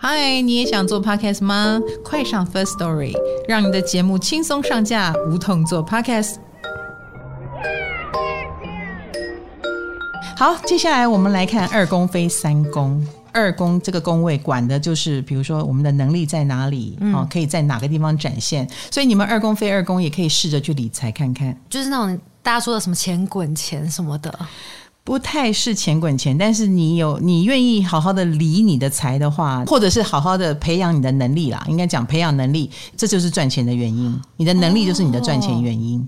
[0.00, 1.80] 嗨，你也想做 podcast 吗？
[2.04, 3.12] 快上 First Story，
[3.48, 6.36] 让你的节目轻松上架，无痛做 podcast。
[10.38, 13.04] 好，接下来我们来看二宫飞三宫。
[13.32, 18.64] 二宫这个宫位管的就是，比如说我们的能力在哪里，嗯、哦，可以在哪个地方展现。
[18.88, 24.32] 所以你们二宫飞二宫也可以试着去理财看看，就是那种大家说的什么钱滚钱什么的。
[25.02, 34.20] 不太是钱滚钱，但是你有你愿意好好的理你的财的话，或者是好好的培养你的能力啦，应该讲培养能力，这就是赚钱的原因。
[34.36, 35.98] 你的能力就是你的赚钱原因。
[36.00, 36.06] 哦，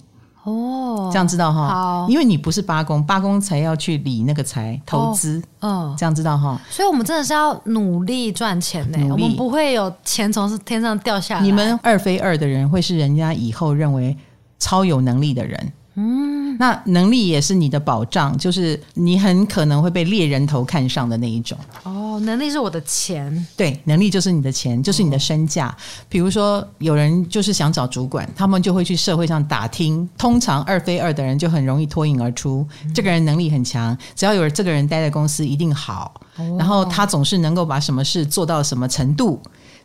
[1.12, 1.68] 这样知道哈？
[1.68, 5.42] 好，因为你不是八宫，八宫才要去理那个财投资。
[5.60, 6.60] 嗯、哦，这样知道哈？
[6.70, 11.42] 所以我们真的是要努力赚钱呢，我们不会有钱从天上掉下来。
[11.42, 14.16] 你们二非二的人会是人家以后认为
[14.58, 15.72] 超有能力的人。
[16.02, 21.58] 嗯，那能力也是你的保障，就是你很可能会被猎人头看上的那一种。
[21.82, 25.68] 哦，能力是我的钱，对，能力就是你的钱，就是你的身价。
[25.68, 25.76] 哦、
[26.08, 30.08] 比如说，有人就是想找主管，他们就会去社会上打听。
[30.16, 36.14] 通常二非二的人就很容易脱颖而出，嗯、这个人能力很强，只要有这个人待在公司一定好。
[36.36, 39.38] 哦、然后他总是能够把什么事做到什么程度。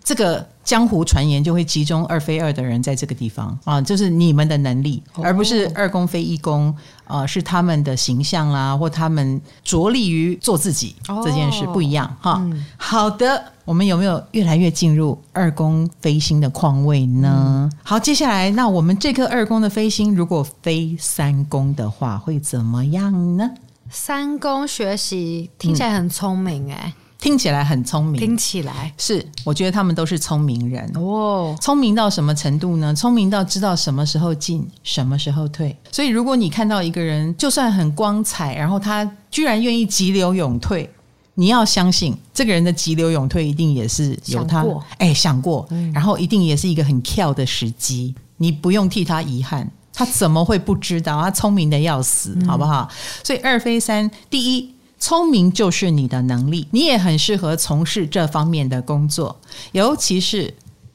[0.04, 6.70] 这个江湖传言就会集中二非二的人在这个地方啊，就是你们的能力，而不是二公非一公
[7.06, 12.42] 啊、呃，是他们的形象啦，或他们着力于做自己这件事不一样哈。
[12.44, 17.70] 嗯、好的，我们有没有越来越进入二宫飞星的况位呢？
[17.72, 23.52] 嗯、好，接下来那我们这颗二宫的飞星如果飞三宫的话，会怎么样呢？
[23.92, 26.88] 三宫学习听起来很聪明哎、欸。
[26.88, 31.58] 嗯听起来很聪明，听起来是，我觉得他们都是聪明人哦。
[31.60, 32.94] 聪明到什么程度呢？
[32.94, 35.76] 聪明到知道什么时候进，什么时候退。
[35.92, 40.88] 所以，如果你看到一个人，就算很光彩，然后他居然愿意急流勇退，
[41.34, 44.64] 你要相信这个人的急流勇退一定也是有他
[45.00, 48.14] 哎想过，然后一定也是一个很巧的时机。
[48.38, 51.20] 你不用替他遗憾，他怎么会不知道？
[51.20, 52.88] 他聪明的要死，好不好？
[53.24, 54.75] 所以二飞三，第一。
[54.98, 59.40] 聪明就是你的能力，你也很适合从事这方面的工作。
[59.74, 60.54] 尤其是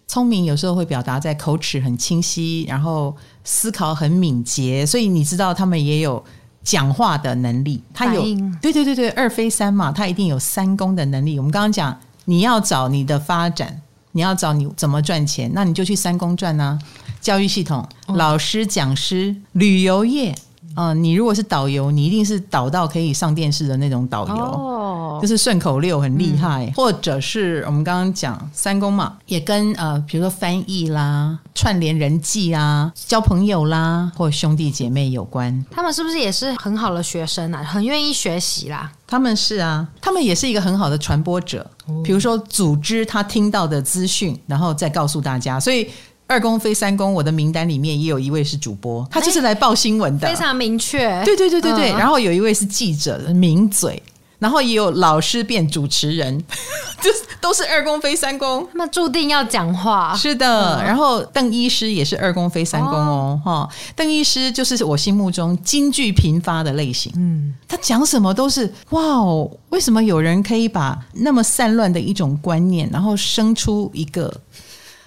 [0.08, 6.24] 聪明，有时候会表达在口齿很清晰，然后思考很敏捷，所以你知道他们也有
[6.64, 7.80] 讲话的能力。
[7.94, 8.22] 他有，
[8.60, 11.38] 对对对对，二非三嘛，他一定有三公的能力。
[11.38, 13.80] 我们刚刚讲，你要找你的发展，
[14.12, 16.78] 你要找你怎么赚钱，那你就去三公赚啊。
[17.20, 20.34] 教育系统、老师、讲师、旅游业。
[20.74, 26.66] 啊、呃，你如果是导游，你一定是导到可以上电视的那种导游，哦、就是顺口溜很厉害。
[26.66, 35.64] 嗯、或者是我们刚刚讲三公嘛，也跟呃，比如说翻译啦、串联人际啊、交朋友啦，或兄弟姐妹有关。
[35.70, 37.64] 他们是不是也是很好的学生啊？
[37.64, 38.92] 很愿意学习啦。
[39.06, 41.68] 他们是啊，他们也是一个很好的传播者。
[41.86, 45.58] 哦、比如说，组织他听到的资讯，然后再告诉大家。
[45.58, 45.90] 所以。
[46.30, 51.08] 二宫非三宫，我的名单里面也有一位是主播，他就是来报新闻的，非常明确。
[51.24, 54.00] 对对对对对，嗯、然后有一位是记者，名嘴，
[54.38, 56.38] 然后也有老师变主持人，
[57.02, 60.14] 就是都是二宫非三宫，那注定要讲话。
[60.16, 74.32] 是的，嗯、然后邓医师也是二宫非三宫哦，哈、哦，邓医师就是我心目中金句频发的类型，嗯，他讲什么都是哇哦，为什么有人可以把那么散乱的一种观念，然后生出一个。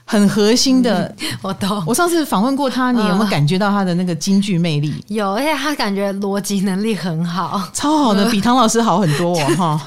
[0.05, 1.83] 很核心的，嗯、我懂。
[1.87, 4.91] 我上次访问过他，你有没有感觉到他的那个京剧魅力？
[4.91, 9.47] 呃、有，而且他感觉逻辑能力很好，超好的，比唐老师好很多哦！
[9.57, 9.81] 哈，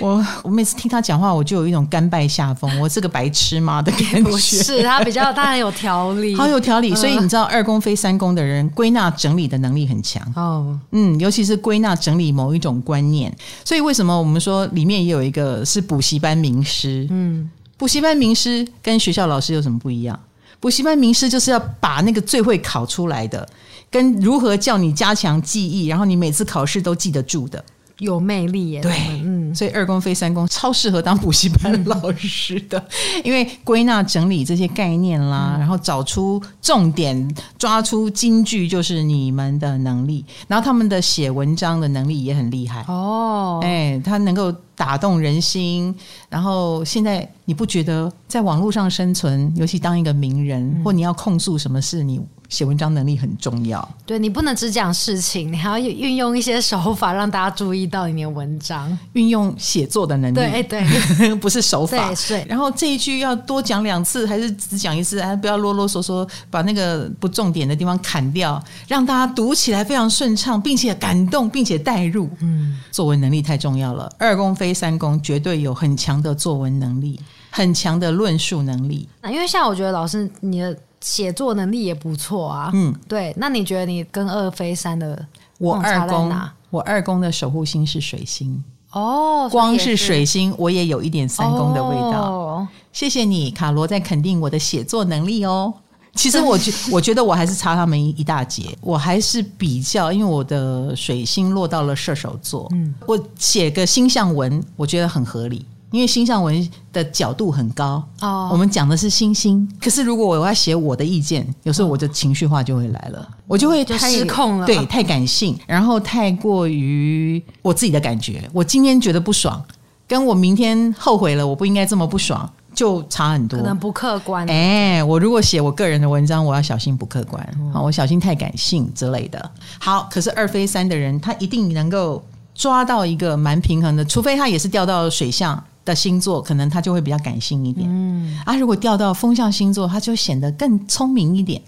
[0.00, 4.38] 我我每次听他讲话，我就有一种甘拜下风，我是个白痴吗的感觉？
[4.38, 6.94] 是他比较，他很有条理，好有条理。
[6.94, 10.78] 所以你知道，二宫非三宫的人归纳整理的能力很强哦。
[10.92, 13.36] 嗯，尤其是归纳整理某一种观念。
[13.64, 17.06] 所以为什么我们说里面也有一个是补习班名师？
[17.10, 17.50] 嗯。
[17.80, 20.20] 补习班名师跟学校老师有什么不一样？
[20.60, 23.48] 补习班名师就是要把那个最会考出来的，
[23.90, 27.64] 跟如何叫你加强记忆，然后你每次考试都记得住的。
[28.00, 28.92] 有魅力耶，对，
[29.24, 32.82] 嗯，所以二宫非三宫超适合当补习班老师的，
[33.22, 40.24] 因为归纳整理这些概念啦，然后找出重点，抓出金句，就是你们的能力。
[40.48, 42.84] 然后他们的写文章的能力也很厉害。
[42.88, 45.94] 哦，哎，他能够打动人心。
[46.28, 53.88] 然后现在你不觉得在网络上生存，尤其当一个名人，或你要控诉什么事，你写文章能力很重要。
[54.04, 60.34] 对，你不能只讲事情，你还要运用一些手法让大家注意到你的文章，运用写作的能力。
[60.34, 61.96] 对对， 不是手法。
[62.08, 65.20] 对，对，然后这一句要多讲两次，还是只讲一次？
[65.20, 72.28] 哎，不要啰啰嗦嗦，把那个不重点的地方砍掉，让大家读起来非常顺畅，并且感动，并且带入。
[72.40, 74.12] 嗯，作文能力太重要了。
[74.18, 79.08] 二公非三公，绝对有很强的作文能力，很强的论述能力。
[79.22, 80.76] 那因为像我觉得老师你的。
[81.00, 83.32] 写作能力也不错啊，嗯，对。
[83.36, 85.26] 那你觉得你跟二飞三的
[85.58, 86.32] 我二宫，
[86.70, 92.30] 我二宫的守护星是水星哦，光是水星，我也有一点三宫的味道。
[92.30, 95.72] 哦、谢谢你，卡罗在肯定我的写作能力哦。
[96.14, 105.64] 其实我 觉我觉得我还是差他们一大截，我还是比较，因为我的水星落到了射手座，嗯，我写个星象文，我觉得很合理。
[105.90, 109.68] 因为星象文的角度很高哦，我们讲的是星星。
[109.80, 118.48] 可是如果我要写我的意见，有时候我的情绪化就会来了，我就会太失控了，对，太感性，然后太过于我自己的感觉。
[118.52, 119.60] 我今天觉得不爽，
[120.06, 124.48] 跟我明天后悔了，我不应该这么不爽，就差很多，可能不客观。
[124.48, 129.50] 哎，我如果写我个人的文章，我要小心不客观，好，我小心太感性之类的。
[129.80, 132.24] 好，可是二飞三的人，他一定能够
[132.54, 135.60] 抓到一个蛮平衡的，除非他也是掉到水象。
[135.84, 141.60] 的星座可能他就会比较感性一点，嗯啊，如果掉到风象星座，他就显得更聪明一点，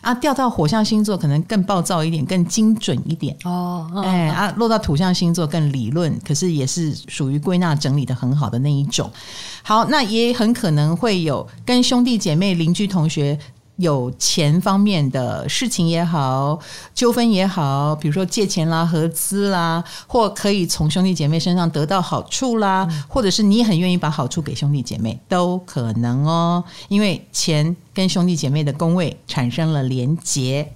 [0.00, 9.10] 啊，掉到火象星座可能更暴躁一点，更精准一点，哦，哎啊，落到土象星座更理论，可是也是属于归纳整理的很好的那一种。
[9.62, 13.38] 好，那也很可能会有跟兄弟姐妹、邻居、同学。
[13.78, 16.58] 有钱方面的事情也好，
[16.94, 26.62] 纠纷也好，比如说借钱啦、合资啦，或可以从兄弟姐妹身上得到好处啦，嗯、或者是你很愿意把好处给兄弟姐妹，都可能哦。
[26.88, 30.72] 因为钱跟兄弟姐妹的宫位产生了连结，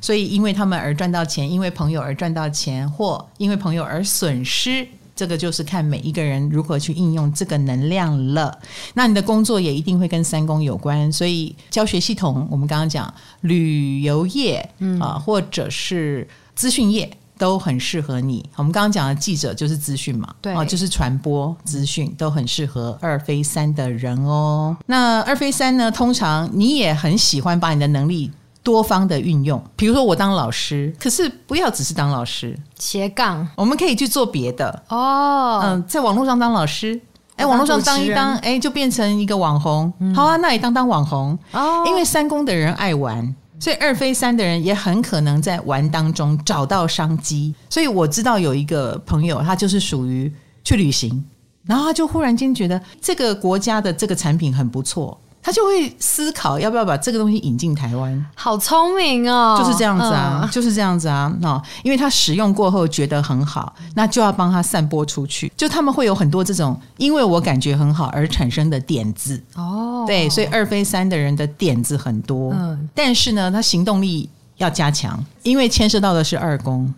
[0.00, 4.86] 所以因为他们而赚到钱，因为朋友而赚到钱，或因为朋友而损失。
[5.20, 8.58] 这个就是看每一个人如何去应用这个能量了。
[8.94, 18.42] 那你的工作也一定会跟三宫有关，所以教学系统，我们刚刚讲旅游业，嗯啊，或者是资讯业都很适合你。
[18.56, 24.74] 我们刚刚讲的记者就是资讯嘛，对啊，就是传播资讯都很适合二飞三的人哦。
[24.86, 28.30] 那二飞三呢，通常你也很喜欢把你的能力。
[28.62, 35.60] 多方的运用，比如说我当老师，可是不要只是当老师，斜杠，我们可以去做别的哦。
[35.64, 37.00] 嗯，在网络上当老师，
[37.36, 39.90] 哎，网络上当一当，哎，就变成一个网红。
[40.00, 41.84] 嗯、好啊，那也当当网红哦。
[41.86, 47.54] 因为三公的人爱玩，所以二非三的人也很可能在玩当中找到商机。
[47.70, 50.30] 所以我知道有一个朋友，他就是属于
[50.62, 51.24] 去旅行，
[51.64, 55.18] 然后他就忽然间觉得这个国家的这个产品很不错。
[55.42, 65.50] 他就会思考要不要把这个东西引进台湾，好聪明哦，就是这样子啊，嗯、就是这样子啊，哦，因为他使用过后觉得很好，那就要帮他散播出去。
[65.56, 69.42] 就他们会有很多这种，因为我感觉很好而产生的点子。
[69.54, 76.92] 哦，对，所以二飞三的人的点子很多，嗯，但是呢，他行动力要加强，因为牵涉到的是二宫，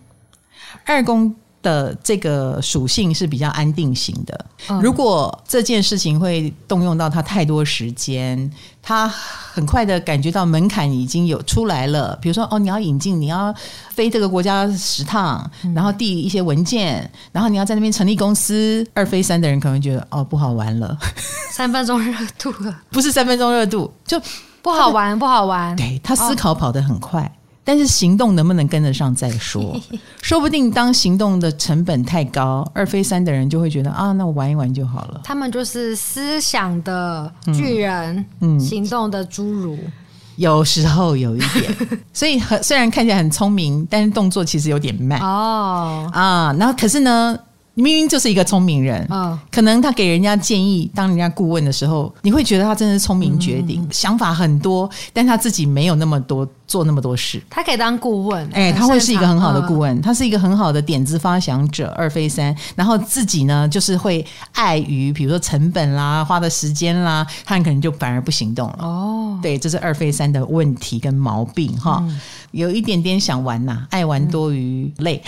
[0.84, 1.34] 二宫。
[1.62, 4.46] 的这个属性是比较安定型的。
[4.82, 8.50] 如果这件事情会动用到他太多时间，
[8.82, 12.18] 他很快的感觉到门槛已经有出来了。
[12.20, 13.54] 比如说，哦，你要引进，你要
[13.90, 18.86] 飞这个国家十趟，然后递一些文件，然后你要在那边成立公司。
[18.94, 20.96] 二飞三的人可能觉得，哦，不好玩了，
[21.50, 24.20] 三分钟热度了， 不是三分钟热度，就
[24.62, 25.74] 不好玩，不好玩。
[25.76, 27.30] 对，他思考跑得很快。
[27.64, 29.80] 但是行动能不能跟得上再说，
[30.20, 35.20] 说不定当行动的成本太高，二飞三的人就会觉得啊，那我玩一玩就好了。
[35.22, 39.78] 他们就是思想的巨人，嗯，嗯，行动的侏儒，
[40.36, 41.76] 有时候有一点。
[42.12, 46.52] 所以很虽然看起来很聪明，但是动作其实有点慢哦啊。
[46.58, 47.38] 然后可是呢，
[47.74, 56.46] 明明就是一个聪明人，嗯，可能他给人家建议，当人家顾问的时候，你会觉得他真的是聪明绝顶，嗯、想法很多，但他自己没有那么多。
[56.72, 68.78] 做那么多事，他可以当顾问，哎、欸，他会是一个很好的顾问，他是一个很好的点子发想者，二飞三，然后自己呢，就是会碍于比如说成本啦、花的时间啦，他可能就反而不行动了。
[68.80, 72.18] 哦，对，这是二飞三的问题跟毛病哈，嗯、
[72.52, 75.22] 有一点点想玩呐，爱玩多于累。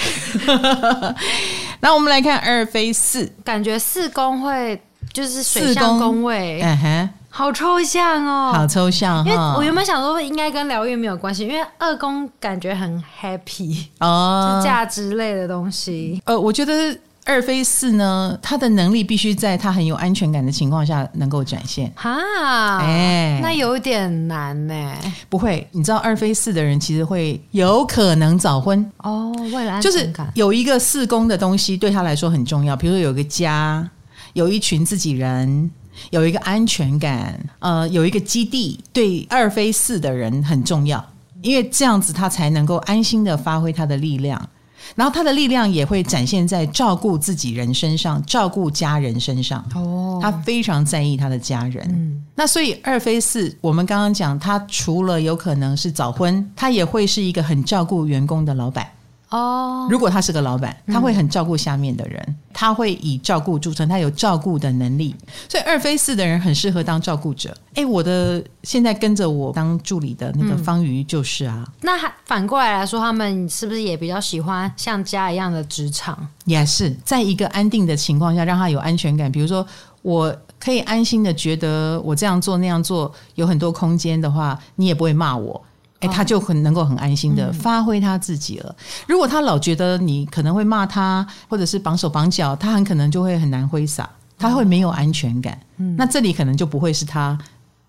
[1.81, 4.81] 那、嗯、 我们来看二飞四，感觉四宫会
[5.13, 7.11] 就是水象宫位，嗯哼。
[7.37, 9.27] 好抽象哦，好抽象。
[9.27, 16.23] 因为我原本想说应该跟疗愈没有关系，因为二宫感觉很 happy 哦，价值类的东西。
[16.27, 21.93] 呃，我觉得二飞四呢，他的能力必须在他很有安全感的情况下能够展现。
[21.97, 24.95] 哈，哎，那有点难呢。
[25.29, 33.91] 不会，你知道二飞四的人其实会有可能早婚哦，为了安全感，就是有一个四宫的东西对他来说很重要，比如说有一个家，
[34.35, 35.69] 有一群自己人。
[36.11, 41.05] 有一个安全感，呃，有一个基地，对二非四的人很重要，
[41.43, 44.49] 因为这样子他才能够安心的发挥他的力量，
[44.95, 49.65] 然后他的力量也会展现在照顾自己人身上，照顾家人身上。
[49.75, 51.87] 哦，他非常在意他的家人。
[51.89, 58.87] 嗯，那所以二非四，我们刚刚讲，他除了有可能是早婚，他也会是一个很照顾员工的老板。
[59.35, 65.13] 哦，如果他是个老板，他会很照顾下面的人，嗯、他会以照顾著称，他有照顾的能力，
[65.49, 67.53] 所以二飞四的人很适合当照顾者。
[67.75, 71.65] 哎，我的现在跟着我当助理的那个方瑜就是啊。
[71.67, 76.17] 嗯、那还反过来来说，他们是不是也比较喜欢像家一样的职场？
[76.45, 79.33] 也是在一个安定的情况下，让他有安全感。
[79.33, 79.67] 比如说，
[80.03, 85.61] 我可以安心的觉得我这样做那样做有很多空间的话，你也不会骂我。
[86.05, 88.77] 哎，他就很能够很安心的发挥他自己了。
[89.07, 95.59] 如果他老觉得你可能会骂他，或者是绑手绑脚，他很可能就会很难挥洒，他会没有安全感。
[95.97, 97.37] 那这里可能就不会是他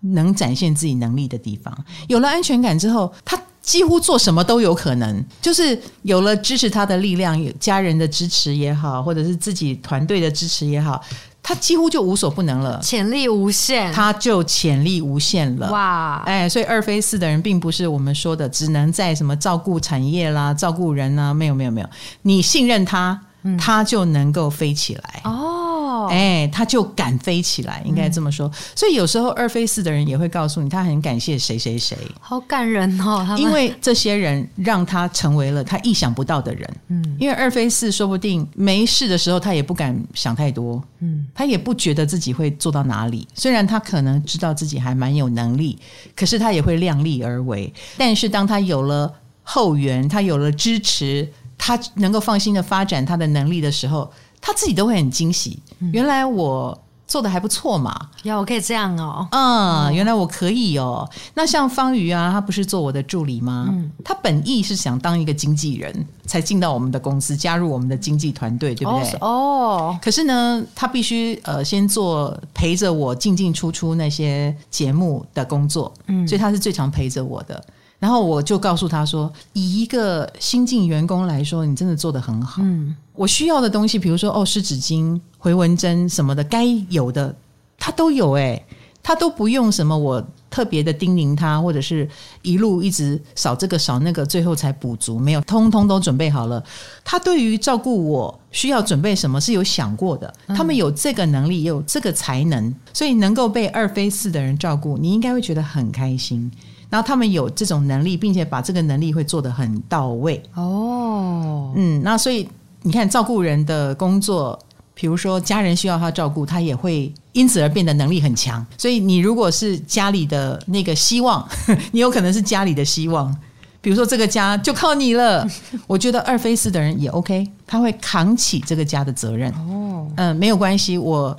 [0.00, 1.76] 能展现自己能力的地方。
[2.08, 5.24] 有了安全感之后，他几乎做什么都有可能。
[5.42, 11.02] 就是有了支持他的力量，有家人的支持也好，或者是自己团队的支持也好。
[11.48, 15.70] 他几乎就无所不能了，潜力无限，他就潜力无限了。
[15.70, 21.88] 哇，哎，所以二飞四的人并不是我们说的只能在什么照顾产业啦、照顾人啊，没有没有没有，
[22.22, 25.20] 你信任他，嗯、他就能够飞起来。
[25.22, 25.55] 哦。
[26.04, 28.46] 哎，他就敢飞起来，应该这么说。
[28.46, 33.26] 嗯、所以有时候二飞四的人也会告诉你，他很感谢谁谁谁，好感人哦。
[33.38, 36.76] 因为这些人让他成为了他意想不到的人。
[36.88, 40.82] 嗯，因为二飞四说不定没事的时候，他也不敢想太多。
[40.98, 43.26] 嗯，他也不觉得自己会做到哪里。
[43.34, 45.78] 虽然他可能知道自己还蛮有能力，
[46.14, 47.72] 可是他也会量力而为。
[47.96, 51.28] 但是当他有了后援，他有了支持，
[51.58, 54.10] 他能够放心的发展他的能力的时候。
[54.40, 55.58] 他自己都会很惊喜，
[55.92, 56.76] 原来我
[57.06, 57.94] 做的还不错嘛！
[58.24, 61.08] 呀，我可以这样哦，嗯，原来我可以哦。
[61.34, 63.66] 那像方瑜啊，他不是做我的助理吗？
[63.70, 69.18] 嗯，他本意是想当一个经纪人，才进到我们的公司，加入我们的经纪团队，对不对？
[69.20, 69.96] 哦。
[70.02, 77.64] 可是呢，他必须呃先做陪着我进进出出那些节目的工作，嗯，所以他是最常陪着我的。
[77.98, 82.62] 然后我就告诉他说，以一个新进员工来说，你真的做得很好。
[82.62, 87.34] 嗯，我需要的东西，比如说哦，湿纸巾、回纹针什么的，该有的
[87.78, 88.32] 他都有。
[88.32, 88.64] 诶，
[89.02, 92.08] 他都不用什么我特别的叮咛他，或者是
[92.42, 96.62] 一路一直少这个少那个，最后才补足，没有，通通都准备好了。
[97.04, 100.32] 他对于照顾我需要准备什么是有想过的。
[100.48, 106.50] 他们有这个能力，也有这个才能，所以能够被二飞四的人照顾，你应该会觉得很开心。
[106.88, 110.42] 然后他们有这种能力，并且把这个能力会做得很到位。
[110.54, 112.48] 哦，嗯，那所以
[112.82, 114.58] 你看，照顾人的工作，
[114.94, 118.64] 比如说家人需要他照顾，他也会因此而变得能力很强。
[118.78, 121.46] 所以你如果是家里的那个希望，
[121.90, 123.36] 你有可能是家里的希望。
[123.80, 125.46] 比如说这个家就靠你了，
[125.86, 129.52] 我觉得二飞四的人也 OK，他会扛起这个家的责任。
[129.52, 131.36] 哦，嗯，没有关系，我。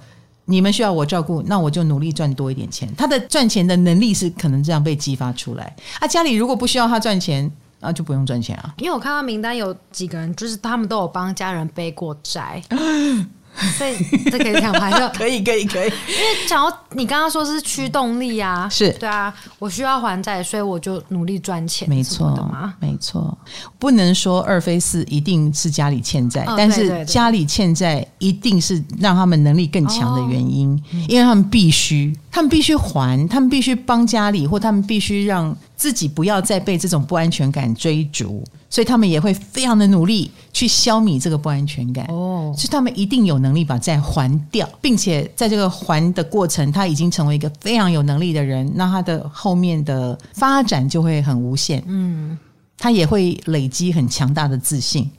[0.49, 2.89] 你们需要我照顾，那我就努力赚多一点钱。
[2.95, 5.75] 他的赚钱的能力是可能这样被激发出来。
[5.99, 8.73] 啊，家里如果不需要他赚钱，那就不用赚钱啊。
[8.77, 12.63] 因为我看到名单有几个人，就是他们都有帮家人背过债。
[13.77, 13.95] 所以
[14.29, 14.89] 这可以讲吗？
[14.97, 15.87] 就可以，可以，可以。
[15.89, 23.37] 因为讲到你刚刚说是驱动力啊，是对啊，我需要还债，所以我就努力赚钱，没错的没错。
[23.79, 38.43] 不能说二非四一定是家里欠债，哦、但是家里欠债一定是让他们能力更强的原因，哦、因为他们必须，他们必须还，他们必须帮家里，或他们必须让自己不要再被这种不安全感追逐。
[38.69, 51.81] 所以他们也会非常的努力去消弭这个不安全感哦，所以他们一定有能力把债还掉，并且在这个还的过程，他已经成为一个非常有能力的人，那他的后面的发展就会很无限。
[51.87, 52.37] 嗯，
[52.77, 55.09] 他也会累积很强大的自信。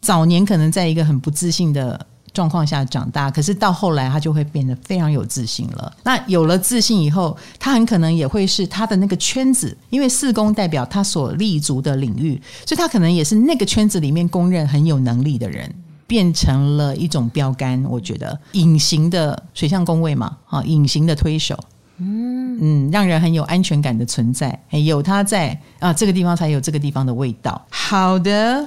[0.00, 2.06] 早年可能在一个很不自信的。
[2.32, 5.92] 状况下长大，可是到后来他就会变得非常有自信了。
[6.02, 15.72] 那有了自信以后，他很可能也会是他的那个圈子，因为四宫代表他所立足的领域，所以他可能也是那个圈子里面公认很有能力的人，
[16.06, 17.84] 变成了一种标杆。
[17.84, 21.58] 我觉得隐形的水象宫位嘛，啊，隐形的推手。
[21.98, 27.60] 嗯嗯，让人很有安全感的存在，有他在啊，这个地方才有这个地方的味道。
[27.70, 28.66] 好的，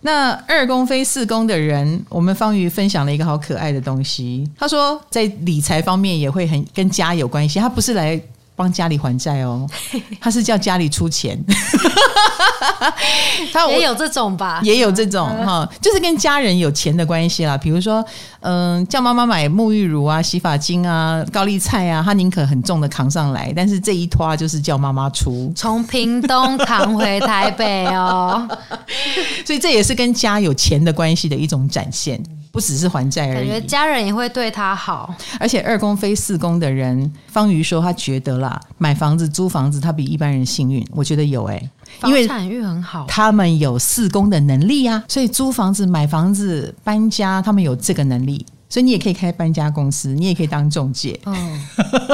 [0.00, 4.48] 那二宫飞四宫的人，我们方瑜分享了一个好可爱的东西。
[4.58, 8.20] 他说，在理财方面也会很跟家有关系，他不是来。
[8.56, 9.68] 帮家里还债哦，
[10.18, 11.38] 他是叫家里出钱，
[13.52, 17.56] 他也有这种吧，也有这种哈，就是跟家人有钱的关系啦。
[17.58, 18.02] 比如说，
[18.40, 28.48] 嗯，叫妈妈买沐浴乳啊、洗发精啊、高丽菜啊，他宁可很重的扛上来，但是这一拖就是叫妈妈出，从屏东扛回台北哦，
[29.44, 32.18] 所以这也是跟家有钱的关系的一种展现。
[32.56, 35.14] 不只是还债而已，感觉家人也会对他好。
[35.38, 40.82] 而且二宫非四宫的人，方瑜说他觉得啦，买房子、租房子，他比一般人幸运。
[40.92, 41.70] 我觉得有哎、欸，
[42.08, 48.46] 因为产运很好，他们有四宫的能力啊，所以租房子、买房子、搬家，他们有这个能力。
[48.68, 51.66] 所以你也可以开搬家公司，你也可以当中介，嗯，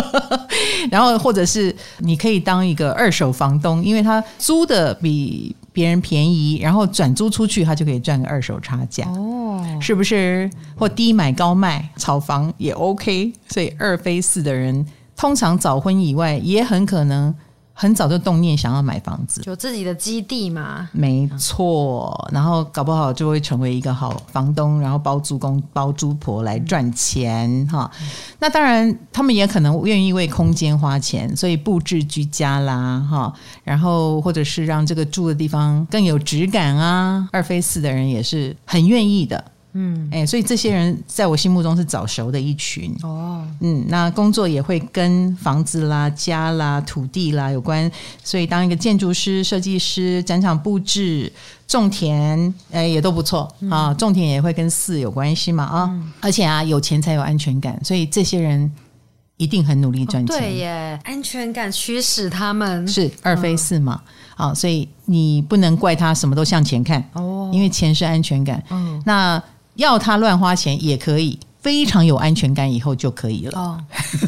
[0.90, 10.50] 然后或者是你可以当一个二手房东，因为他租的比别人便宜，然后转租出去，他就可以赚个二手差价，哦，是不是？
[10.76, 13.32] 或低买高卖，炒房也 OK。
[13.48, 17.34] 所以二飞四的人，通常早婚以外，也很可能。
[17.82, 20.88] 很早就动念想要买房子，有自己的基地嘛？
[20.92, 27.90] 没错，然后搞不好就会成为一个好房东，然后包租公、包租婆来赚钱哈。
[28.00, 28.08] 嗯、
[28.38, 37.28] 那当然，他们也可能愿意为空间花钱，所以布置居家啦哈，然后或者是让这个住的地方更有质感啊。
[37.32, 39.44] 二飞四的人也是很愿意的。
[39.74, 43.42] 嗯，哎，所以这些人在我心目中是早熟的一群哦。
[43.60, 47.90] 嗯，那工作也会跟房子啦、家啦、土地啦有关，
[48.22, 51.32] 所以当一个建筑师、设计师、展场布置、
[51.66, 53.94] 种田，哎，也都不错啊。
[53.94, 55.88] 种田也会跟四有关系嘛啊。
[55.90, 58.70] 嗯、而且啊，有钱才有安全感，所以这些人
[59.38, 60.36] 一定很努力赚钱。
[60.36, 64.02] 哦、对耶，安全感驱使他们是二非四嘛。
[64.36, 68.62] 啊、嗯，所以你不能怪他什么都向前看哦，因为钱是安全感。
[68.68, 69.42] 嗯，那。
[69.74, 73.58] 要他乱花钱也可以，非常有安全感以后就可以了。
[73.58, 73.78] 哦，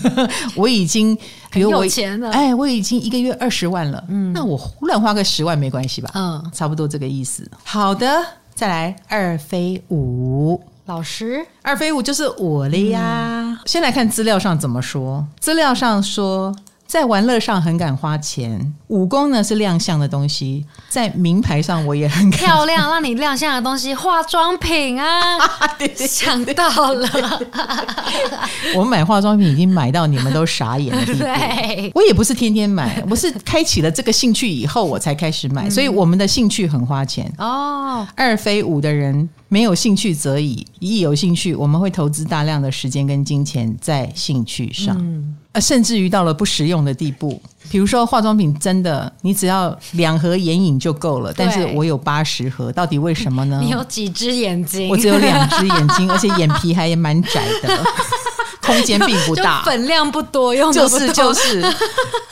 [0.56, 1.16] 我已经
[1.50, 4.02] 比如我有钱了，哎，我已经一个月二十万了。
[4.08, 6.10] 嗯，那我乱花个十万没关系吧？
[6.14, 7.48] 嗯，差不多这个意思。
[7.64, 8.24] 好的，
[8.54, 13.00] 再来二飞五老师，二飞五就是我了呀。
[13.00, 16.54] 嗯，先来看资料上怎么说，资料上说。
[16.86, 25.38] 在玩乐上很敢花钱，武功呢是亮相的东西，在名牌上我也很敢漂亮，让你亮相的东西，化妆品啊，
[25.96, 27.08] 想到了，
[28.76, 31.04] 我们买化妆品已经买到你们都傻眼了。
[31.18, 37.32] 对，我也不是天天买，我是开启了这个兴趣以后我才开始买，所以我们的兴趣很花钱。
[37.38, 38.06] 哦。
[38.14, 44.96] 二非五的人没有兴趣则已，一有兴趣我们会投资大量的时间跟金钱在兴趣上。
[45.00, 47.40] 嗯甚至于到了不实用的地步，
[47.70, 53.60] 比如说化妆品，真的你只要两盒眼影就够了，但是我有八十盒，到底为什么呢？
[53.62, 54.88] 你有几只眼睛？
[54.88, 57.84] 我只有两只眼睛， 而且眼皮还也蛮窄的，
[58.60, 61.64] 空间并不大，粉量不多，用就是就是，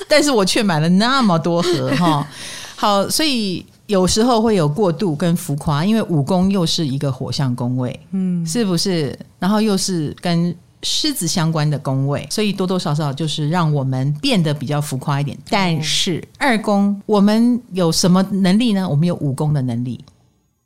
[0.08, 2.26] 但是我却买了那么多盒哈。
[2.74, 9.16] 好，所以有时候会有过度跟浮夸，因为武宫又是一个火象宫位，嗯，是不是？
[9.38, 10.52] 然后又是跟。
[10.84, 15.38] 狮子相关的宫位，所以多多少少就是让我们变得比较浮夸一点。
[15.48, 18.88] 但是二宫，我们有什么能力呢？
[18.88, 20.04] 我们有武功的能力，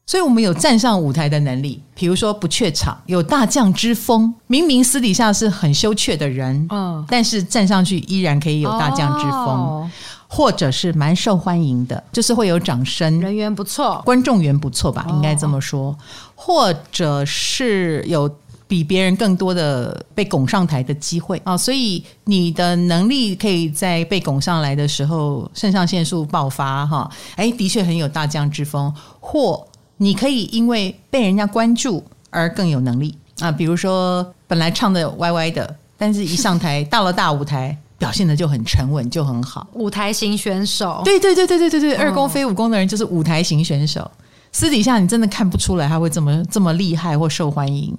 [0.07, 1.83] 所以我们有站上舞台的能力。
[1.95, 4.35] 比如说不怯场，有大将之风。
[4.47, 9.91] 明明私底下是很羞怯的人，嗯，但是站上去依然可以有大将之风，哦、
[10.27, 15.99] 或者是蛮受欢迎的，就是会有掌声，人缘不错，观众缘不错吧，应该这么说，哦、
[16.35, 18.35] 或者是有。
[18.69, 21.41] 比别人更多的被拱上台的机会。
[21.45, 33.17] 啊，所以你的能力可以在被拱上来的时候，肾上腺素爆发哈，哎，的确很有大将之风，或你可以因为被人家关注而更有能力。
[33.41, 44.11] 啊，比如说本来唱的歪歪的，但是一上台到了大舞台， 表现的就很沉稳，就很好，舞台型选手，对对对对对对对，二宫飞五宫的人就是舞台型选手，
[44.53, 47.95] 私底下你真的看不出来他会这么这么厉害或受欢迎。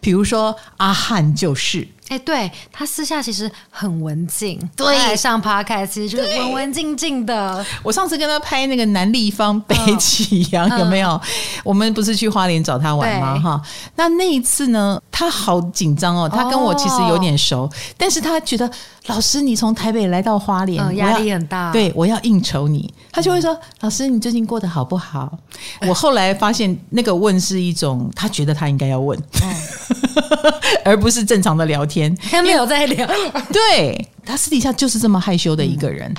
[0.00, 7.64] 比如说阿汉就是，哎、欸，对，他私下其实很文静，对，上 Podcast 其实就是文文静静的。
[7.82, 11.10] 我上次跟他拍那个南立方北起阳，哦、有没有？
[11.10, 11.20] 嗯、
[11.64, 13.38] 我们不是去花莲找他玩吗？
[13.38, 13.62] 哈，
[13.96, 18.68] 那那一次呢，他好紧张哦，他跟我其实有点熟，哦、但是他觉得
[19.06, 25.30] 老师你从台北来到花莲，嗯、压力很大，对，我要应酬你，他就会说、嗯、老师你最近过得好不好？
[25.86, 29.16] 我后来发现那个问是一种他觉得他应该要问。
[29.90, 33.06] 嗯 而不是正常的聊天，他没有在聊。
[33.52, 36.16] 对，他私底下就是这么害羞的一个人，嗯、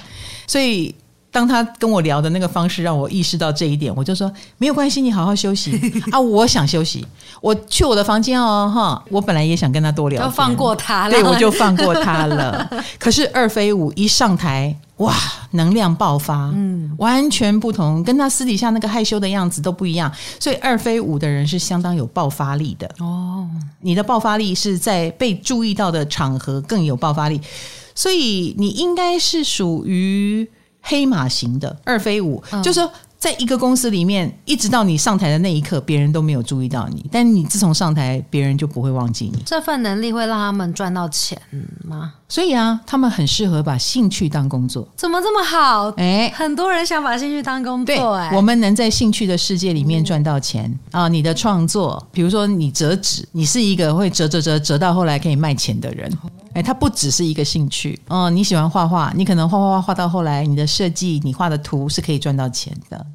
[0.47, 0.93] 所以。
[1.33, 5.71] 当他跟我聊的那个方式让我意识到这一点，我就说没有关系，你好好休息
[6.11, 6.19] 啊！
[6.19, 7.07] 我想休息，
[7.39, 9.01] 我去我的房间哦，哈！
[9.09, 12.69] 我本来也想跟他多聊，就放过他了，对，我就放过他了。
[12.99, 15.13] 可是二飞五一上台，哇，
[15.51, 20.11] 能量爆发，嗯，完全不同，跟他私底下那个害羞的样子都不一样。
[20.39, 23.47] 所以二飞五的人是相当有爆发力的哦。
[23.81, 27.39] 你的爆发力是在被注意到的场合更有爆发力，
[27.93, 30.49] 所以你应该是属于。
[30.83, 37.07] 黑马型的二飞五，嗯、就是说，在一个公司里面，一直到你上台的那一刻，别人都没有注意到你。
[37.11, 39.43] 但你自从上台，别人就不会忘记你。
[39.45, 41.39] 这份能力会让他们赚到钱
[41.83, 42.13] 吗？
[42.31, 44.87] 所以啊，他们很适合把兴趣当工作。
[44.95, 45.89] 怎么这么好？
[45.97, 48.13] 哎，很多人想把兴趣当工作。
[48.13, 51.07] 哎，我们能在兴趣的世界里面赚到钱、嗯、啊！
[51.09, 56.09] 你的创作，比如说你折纸，你是一个会折折折折到后来可以卖钱的人。
[56.53, 58.29] 哎，它不只是一个兴趣哦。
[58.29, 63.05] 你喜欢画画，你可能画画画画到后来，你的设计，你画的图是可以赚到钱的。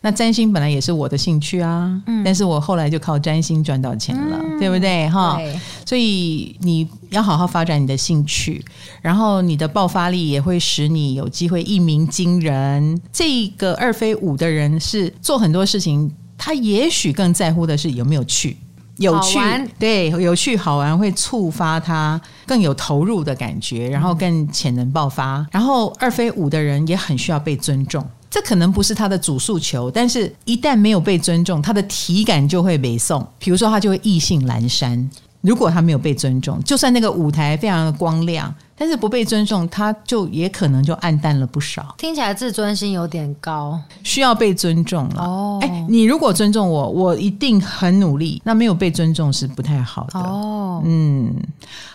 [0.00, 5.08] 那占星本来也是我的兴趣啊，嗯，但是我后来就靠占星赚到钱了，嗯、对不对？
[5.08, 5.38] 哈，
[5.84, 8.64] 所以你要好好发展你的兴趣，
[9.02, 13.00] 然后你的爆发力也会使你有机会一鸣惊人。
[13.12, 18.56] 这个二飞五的人是做很多事情，他也许更在乎的是有没有趣。
[18.98, 19.38] 有趣，
[19.78, 25.46] 对，有趣好玩会触发他更有投入的感觉，然后更潜能爆发。
[25.52, 33.26] 然后二飞五的人也很需要被尊重，这可能不是他的主诉求，但是一旦没有被尊重，他的体感就会北宋。
[33.38, 35.08] 比如说，他就会意兴阑珊。
[35.40, 38.52] 如果他没有被尊重，就算那个舞台非常的光亮。
[38.80, 41.96] 但是不被尊重，他就也可能就暗淡了不少。
[41.98, 45.22] 听起来自尊心有点高，需要被尊重了。
[45.22, 48.40] 哦，哎，你如果尊重我，我一定很努力。
[48.44, 50.20] 那没有被尊重是不太好的。
[50.20, 51.34] 哦，嗯，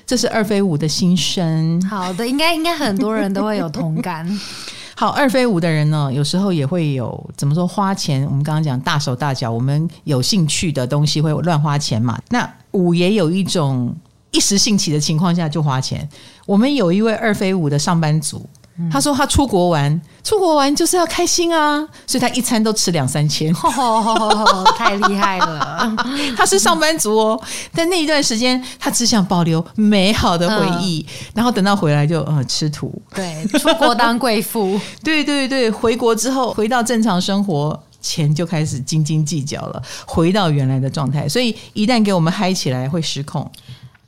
[0.05, 1.81] 这是二飞五的心声。
[1.83, 4.27] 好的，应该应该很多人都会有同感。
[5.03, 8.25] 好，二飞五的人呢，有时候也会有怎么说花钱？
[8.25, 12.17] 我们刚刚讲大手大脚，我们有兴趣的东西会乱花钱嘛。
[12.29, 13.93] 那五也有一种。
[14.31, 16.07] 一时兴起的情况下就花钱。
[16.47, 18.43] 我们有一位二飞五的上班族，
[18.91, 25.95] 他说他出国玩，出国玩就是要开心啊，所以他一餐都吃两三千， 哦、太厉害了。
[26.35, 27.41] 他是上班族哦，
[27.75, 32.99] 但那一段时间他只想保留美好的回忆，嗯、然后等到回来就呃吃土。
[33.13, 34.79] 对，出国当贵妇。
[35.03, 41.29] 对对对，回国之后回到正常生活，钱就开始斤斤计较了，回到原来的状态。
[41.29, 43.49] 所以一旦给我们嗨起来，会失控。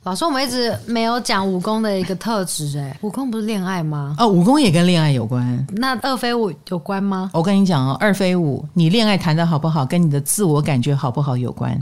[0.06, 4.14] 老师，我们一直没有讲武功的一个特质，哎， 武功不是恋爱吗？
[4.20, 5.66] 哦，武功也跟恋爱有关。
[5.72, 7.28] 那二飞舞有关吗？
[7.34, 11.76] 我跟你讲哦，二飞舞，你恋爱谈的好不好，跟你的自我感觉好不好有关。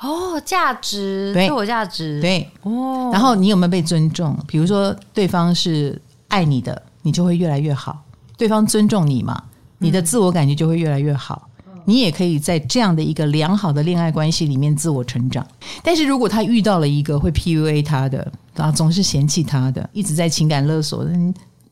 [0.00, 3.08] 哦，价值，自我价值，对，哦。
[3.12, 4.36] 然后你有没有被尊重？
[4.48, 8.02] 比如说对方是爱你的，你就会越来越好。
[8.36, 9.40] 对方尊重你嘛，
[9.78, 11.42] 你的自我感觉就会越来越好。
[11.44, 11.47] 嗯
[11.88, 15.44] 你也可以在这样的一个良好的恋爱关系里面自我成长，
[15.82, 21.10] 但是如果他遇到了一个会 PUA 他的，啊，总是嫌弃他的，一直在情感勒索的，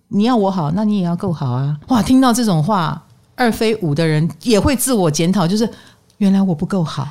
[0.09, 1.77] 你要我好，那你也要够好啊！
[1.89, 3.05] 哇，听到这种话，
[3.35, 5.69] 二非五的人也会自我检讨，就是
[6.17, 7.07] 原来我不够好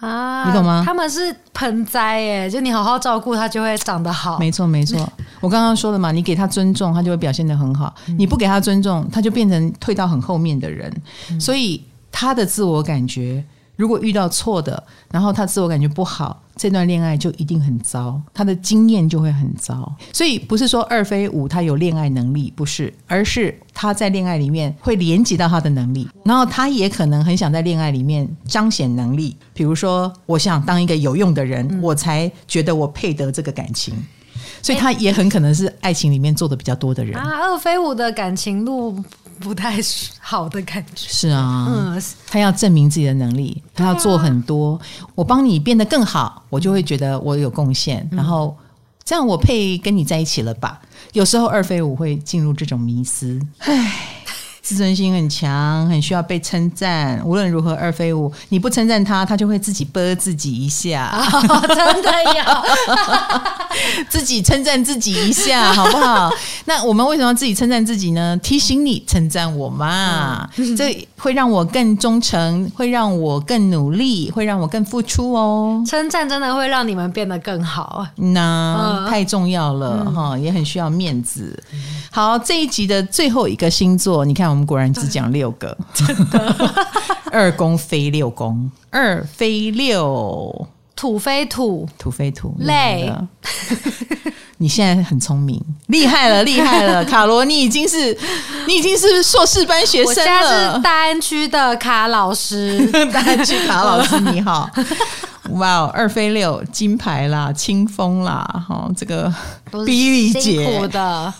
[0.00, 0.82] 啊，你懂吗？
[0.84, 4.40] 他们是盆栽耶，就你好好照顾他，就会长得好。
[4.40, 5.08] 没错，没错，
[5.40, 10.92] 我刚刚说的嘛，你给他尊重，他就会表现得很好；你不给他尊重，他就变成退到很后面的人，
[11.38, 11.80] 所以。
[12.12, 13.44] 他的自我感觉，
[13.76, 19.90] 如果遇到错的，然后他自我感觉不好，这段恋爱就一定很糟，他的经验就会很糟。
[20.12, 29.34] 所以不是说二飞五他有恋爱能力，不是，而是他在恋爱里面会连接到他的能力，然后他也可能很想在恋爱里面彰显能力。
[29.54, 33.94] 比如说，我想当一个有用的人，嗯、我才觉得我配得这个感情。
[34.62, 37.40] 所以他也很可能是爱情里面做的比较多的人啊。
[37.40, 39.02] 二飞五的感情路。
[39.40, 39.78] 不太
[40.20, 41.08] 好的感觉。
[41.08, 44.80] 是啊，嗯，他要证明自己的能力，他要做很多，啊、
[45.14, 48.56] 我帮你变得更好，我就会觉得我有贡献，嗯、然后
[49.02, 50.80] 这样我配跟你在一起了吧？
[51.14, 54.19] 有时候二飞我会进入这种迷思，唉。
[54.62, 57.20] 自尊心很强，很需要被称赞。
[57.24, 61.10] 无论如何，二飞舞，你不称赞他，他就会自己啵自己一下。
[61.48, 66.30] 哦、 真的有， 自己称赞自己一下，好不好？
[66.66, 68.36] 那我们为什么要自己称赞自己呢？
[68.42, 75.82] 提醒你称赞我嘛，嗯、这会让我更忠诚，会让我更努力，会让我更付出哦。
[75.86, 81.58] 称赞真的会让你们变得更好，那、嗯、太重要了哈，嗯、也很需要面子。
[82.10, 84.49] 好，这一集的最后一个星座，你看。
[84.50, 86.74] 我们果然只讲六个， 真的。
[87.32, 90.68] 二宫非六宫，二非六。
[90.96, 93.10] 土非土，土非土，累。
[94.58, 98.14] 你现在很聪明，厉害了，厉害了，卡罗，你已经是，
[98.66, 100.10] 你已经是硕士班学生了。
[100.10, 100.42] 我现在
[100.74, 104.68] 是大安区的卡老师，大安区卡老师你好。
[105.52, 109.32] 哇哦，二飞六金牌啦，清风啦，哈，这个
[109.86, 110.40] 比利姐。
[110.40, 111.32] 辛苦的，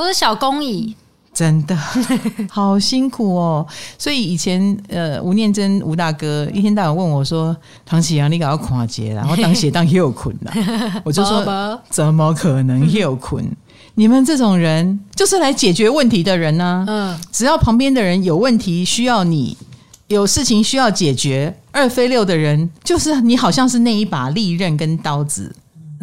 [0.00, 0.96] 都是小工蚁。
[1.32, 1.76] 真的
[2.50, 3.64] 好辛苦哦，
[3.96, 10.52] 所以以前呃，吴念真吴大哥一天到晚问我说：“唐启阳，你搞要跨界然后当写当又困了。
[11.04, 13.48] ”我就说：“怎么可能又困？
[13.94, 16.84] 你们这种人就是来解决问题的人呢、啊。
[16.88, 19.56] 嗯，只要旁边的人有问题需要你，
[20.08, 25.54] 有事情需要解决，二飞六的人就是你，好像是那一把利刃跟刀子。”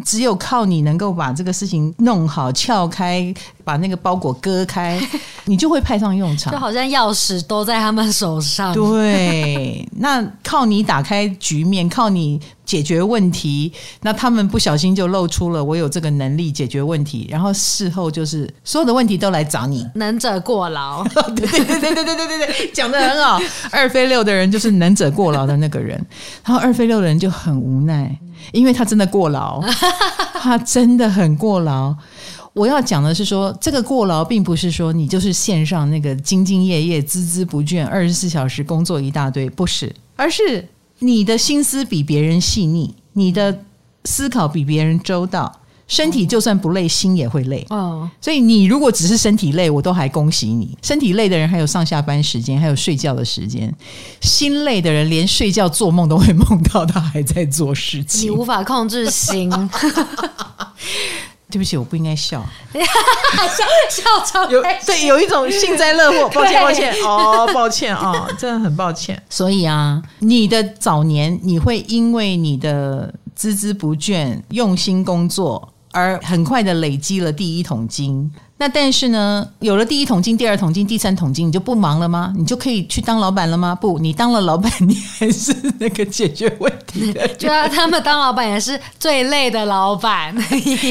[0.04, 3.34] 只有靠你能够把这个事情弄好、撬开，
[3.64, 5.00] 把那个包裹割开，
[5.44, 6.52] 你就会派上用场。
[6.52, 8.72] 就好像钥匙都在他们手上。
[8.72, 21.02] 对，那靠你打开局面，靠你解决问题，那他们不小心就露出了我有这个能力解决问题，然后事后就是所有的问题都来找你， 能者过劳。
[21.34, 23.40] 对对对对对对对对，讲的很好。
[23.70, 25.96] 二飞六的人就是能者过劳的那个人，
[26.44, 28.14] 然后二飞六的人就很无奈，
[28.52, 29.62] 因为他真的过劳，
[30.34, 31.96] 他真的很过劳。
[32.52, 40.68] 我要讲的是说，这个过劳并不是说你就是线上那个兢兢业业、孜孜不倦、二十四小时工作一大堆，不是，而是
[41.00, 43.64] 你的心思比别人细腻，你的
[44.04, 45.60] 思考比别人周到。
[45.86, 47.66] 身体就算不累，心也会累。
[47.70, 50.76] 嗯，所以你如果只是身体累，我都还恭喜你。
[50.82, 53.74] 身体累的人还有上下班时间，还有睡觉的时间。
[54.20, 58.26] 心累的人连睡觉做梦都会梦到他还在做事情。
[58.26, 59.50] 你无法控制心。
[61.50, 62.44] 对不起，我不应该笑。
[62.72, 66.28] 笑笑超有对，有一种幸灾乐祸。
[66.28, 69.22] 抱歉，抱歉哦，抱歉啊、真的很抱歉。
[69.30, 75.72] 所以啊，你的早年你会因为你的孜孜不倦、用心工作。
[75.90, 78.30] 而很快的累积了第一桶金。
[78.60, 82.34] 那但是呢，有了第一桶金、第二桶金、第三桶金，你就不忙了吗？
[82.36, 83.72] 你就可以去当老板了吗？
[83.72, 87.26] 不，你当了老板，你还是那个解决问题的。
[87.38, 90.34] 就要，他们当老板也是最累的老板。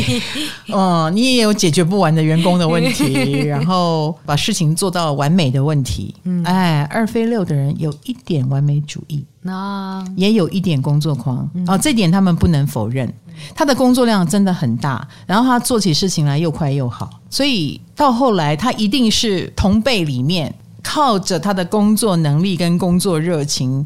[0.72, 3.14] 哦，你也有解决不完的员工的问题，
[3.46, 6.16] 然后把事情做到完美的问题。
[6.24, 11.50] 嗯，哎，二飞六的人有一点完美主义，那也有一点工作狂。
[11.68, 13.14] 哦，这点他们不能否认。
[13.56, 23.86] 他的工作量真的很大，然后他做起事情来又快又好，所以到后来他一定是同辈里面靠着他的工作能力跟工作热情。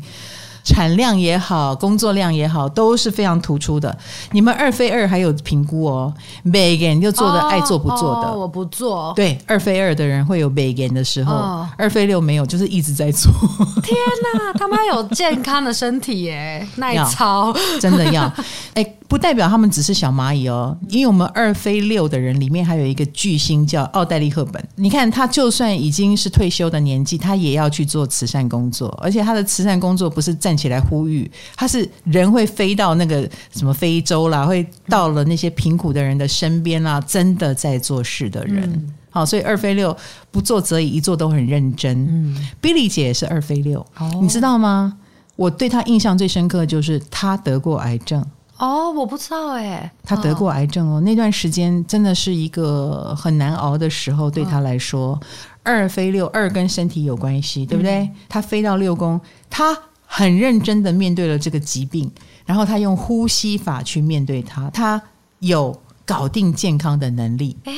[0.64, 3.96] 产量也好，工作量也好，都是非常突出的。
[4.32, 9.14] 你们二飞二还有评估哦，每个人就做的爱做不做的，我不做。
[9.16, 13.32] 对，二飞二的人会有每个人的时候，哦、二飞六没有，就是一直在做。
[13.84, 13.96] 天
[14.34, 18.32] 哪，他妈有健康的身体耶，耐操，真的要。
[18.76, 24.64] 哎，不代表他们只是小蚂蚁哦，因为我们二飞六的人里面还有一个巨星叫奥黛丽·赫本。
[24.76, 33.22] 你看，他就算已经是退休的年纪，他也要去做慈善工作，而且他的慈善工作不是在站起来呼吁，他是人会飞到那个
[33.54, 38.70] 什么非洲啦，会到了那些贫苦的人的身边啦，真的在做事的人。
[38.70, 39.96] 嗯、好，所以二飞六
[40.30, 42.06] 不做则已，一做都很认真。
[42.06, 44.98] 嗯，Billy 姐也是二飞六，哦、你知道吗？
[45.38, 48.22] 我对她印象最深刻就是她得过癌症。
[48.58, 55.18] 哦，我不知道哎，她得过癌症哦，那段时间真的是一个很难熬的时候，对她来说。
[55.64, 58.10] 嗯、二飞六，二跟身体有关系，对不对？
[58.28, 59.18] 她、嗯、飞到六宫，
[59.50, 59.78] 她。
[60.14, 62.12] 很认真的面对了这个疾病，
[62.46, 65.02] 然后他用呼吸法去面对它，他
[65.40, 67.56] 有搞定健康的能力。
[67.64, 67.74] 诶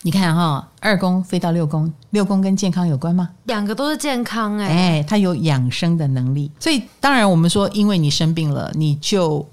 [0.00, 3.28] 你看哈，二宫飞到六宫，六宫跟健康有关吗？
[3.44, 9.46] 两个都是健康哎，哎，他有养生的能力，所以当然我们说，因为你生病了，你就。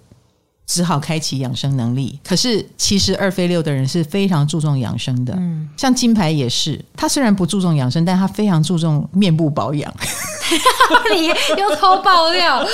[0.65, 2.17] 只好开启养生能力。
[2.23, 9.93] 可是其实二飞六的人是非常注重养生的，嗯，像金牌也是，他虽然不注重养生，但他非常注重面部保养。
[11.13, 11.27] 你
[11.61, 12.65] 又偷爆料，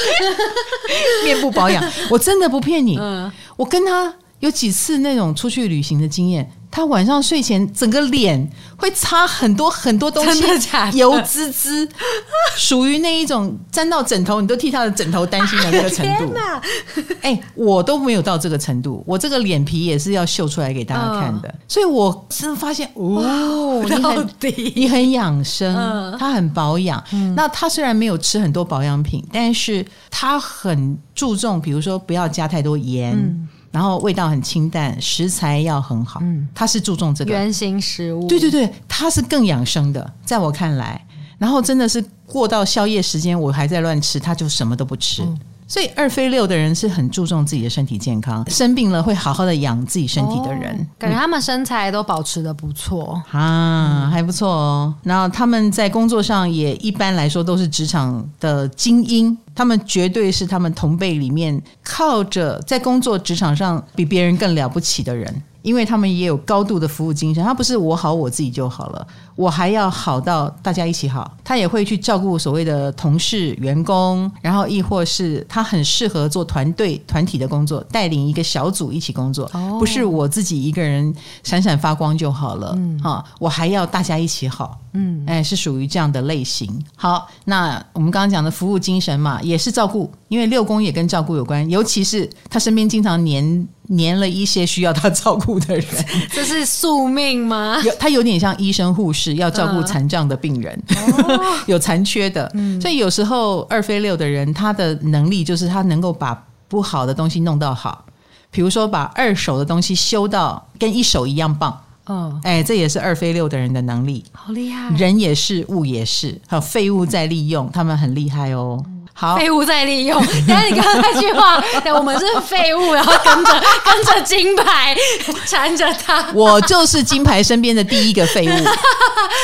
[1.24, 6.49] 面部保养，我真的不骗你，嗯，我跟他有几次那种出去旅行的经验。
[6.72, 10.97] 他晚上睡前整个脸会擦很多很多东西，真的假的？
[10.97, 11.88] 油滋滋，
[12.55, 16.34] 属于那一种沾到枕头你都替他的枕头担心的那个程度。
[17.22, 21.49] 哎、欸，我都没有到这个程度，我这个脸皮也是要秀出来给大家看的。
[21.49, 24.30] 嗯、所以我是发现哦， 你很
[24.76, 25.76] 你很养生，
[26.20, 27.03] 他很保养。
[27.13, 33.47] 嗯、那他虽然没有吃很多保养品，但是他很注重，比如说不要加太多盐。
[33.72, 36.20] 嗯然后味道很清淡，食材要很好。
[36.24, 38.28] 嗯，他是注重这个原型食物。
[38.28, 41.05] 对对对，他是更养生的，在我看来。
[41.38, 45.22] 然后真的是过到宵夜时间，我还在乱吃，他就什么都不吃。
[45.24, 45.39] 嗯
[45.70, 54.93] 所以二飞六的人是很注重自己的身体健康，生病了会好好的养自己身体的人，哦、感觉他们身材都保持的不错啊，还不错哦。
[55.03, 65.43] 然后他们在工作上也一般来说都是职场的精英，他们绝对是他们同辈里面靠着在工作职场上比别人更了不起的人。
[65.70, 71.32] 因为他们也有高度的服务精神，他不是我好我自己就好了，我还要好到大家一起好。
[71.43, 79.45] 他也会去照顾所谓的同事、员工，然后亦或是他很适合做团队、团体的工作，带领一个小组一起工作，
[79.78, 81.13] 不是我自己一个人
[81.43, 82.74] 闪闪发光就好了。
[82.76, 84.80] 嗯，哈，我还要大家一起好。
[84.93, 86.67] 嗯，哎，是属于这样的类型。
[86.95, 95.86] 好，那我们刚刚讲的服务精神嘛，也是照顾，因为六宫也跟照顾有关，尤其是他身边经常黏黏了一些需要他照顾的人，
[96.32, 97.82] 这是宿命吗？
[97.84, 108.06] 有，他有点像医生护士，要照顾残障的病人，呃、 有残缺的，嗯、所以有时候二飞六的人，他的能力就是他能够把不好的东西弄到好，
[108.52, 111.82] 比如说把二手的东西修到跟一手一样棒。
[112.06, 114.90] 哦，哎，这也是二飞六的人的能力，好厉害！
[114.98, 118.84] 人也是，物也是，还有废物在利用，他们很厉害哦。
[119.20, 120.17] 好，废物再利用。
[120.47, 121.61] 等下你刚刚那句话，
[121.93, 123.51] 我们是废物，然后跟着
[123.84, 124.95] 跟着金牌
[125.45, 126.26] 缠着他。
[126.34, 128.63] 我就是金牌身边的第一个废物，对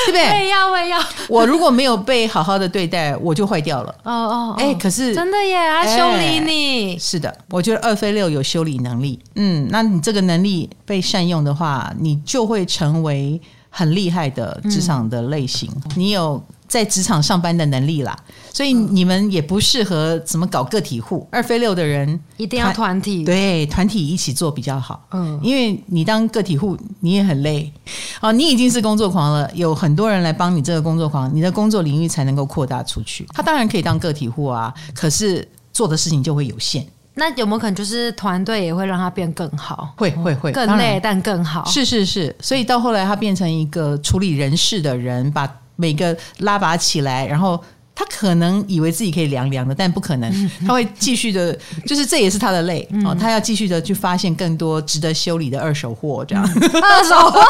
[0.06, 0.32] 不对？
[0.32, 0.98] 会要我也要。
[1.28, 3.94] 我如果没有被好好的对待，我就坏掉了。
[4.04, 6.98] 哦哦，哎，可是真的耶，他修理你。
[6.98, 9.20] 是的，我觉得二飞六有修理能力。
[9.36, 15.70] 嗯，那你这个能力被善用的话，你就会成为很厉害的职场的类型。
[15.98, 16.42] 你有。
[16.68, 18.18] 在职场上班的能力啦，
[18.52, 21.28] 所以你们也不适合怎么搞个体户。
[21.32, 25.08] 二飞六的人一定要团体，对，团体一起做比较好。
[25.12, 27.72] 嗯，因为你当个体户你也很累。
[28.20, 33.26] 哦，你已经是工作狂了，有很多人来帮你这个工作狂，你的工作领域才能够扩大出去。
[33.34, 36.86] 他当然可以当个体户啊，可是做的事情就会有限。
[37.14, 39.94] 那有没有可能就是团队也会让他变更好？
[39.96, 41.64] 会会会，更累但更好。
[41.66, 45.48] 是是是，所以到后来他变成一个处理人事的人，把。
[45.76, 47.62] 每个拉拔起来，然后
[47.94, 51.58] 他可能以为自己可以凉凉的，但不可能，他会继续的，
[51.88, 52.88] 就是这也是他的累。
[53.06, 56.44] 哦，他要继续的去发现更多值得修理的二手货，这样。
[56.82, 57.32] 二手。
[57.32, 57.42] 货，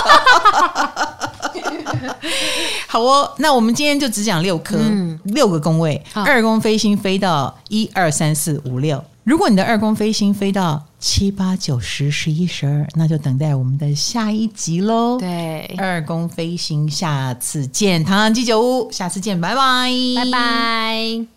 [2.87, 3.31] 好哦。
[3.37, 9.03] 那我们今天就只讲六颗，嗯、六个宫位，二宫飞星飞到一二三四五六。
[9.23, 15.19] 如果你的二宫飞星飞到七八九十十一十二，那就等待我们的下一集喽。
[15.19, 21.34] 对，二宫飞行，下次见，唐唐鸡酒屋，下次见，拜拜，拜拜。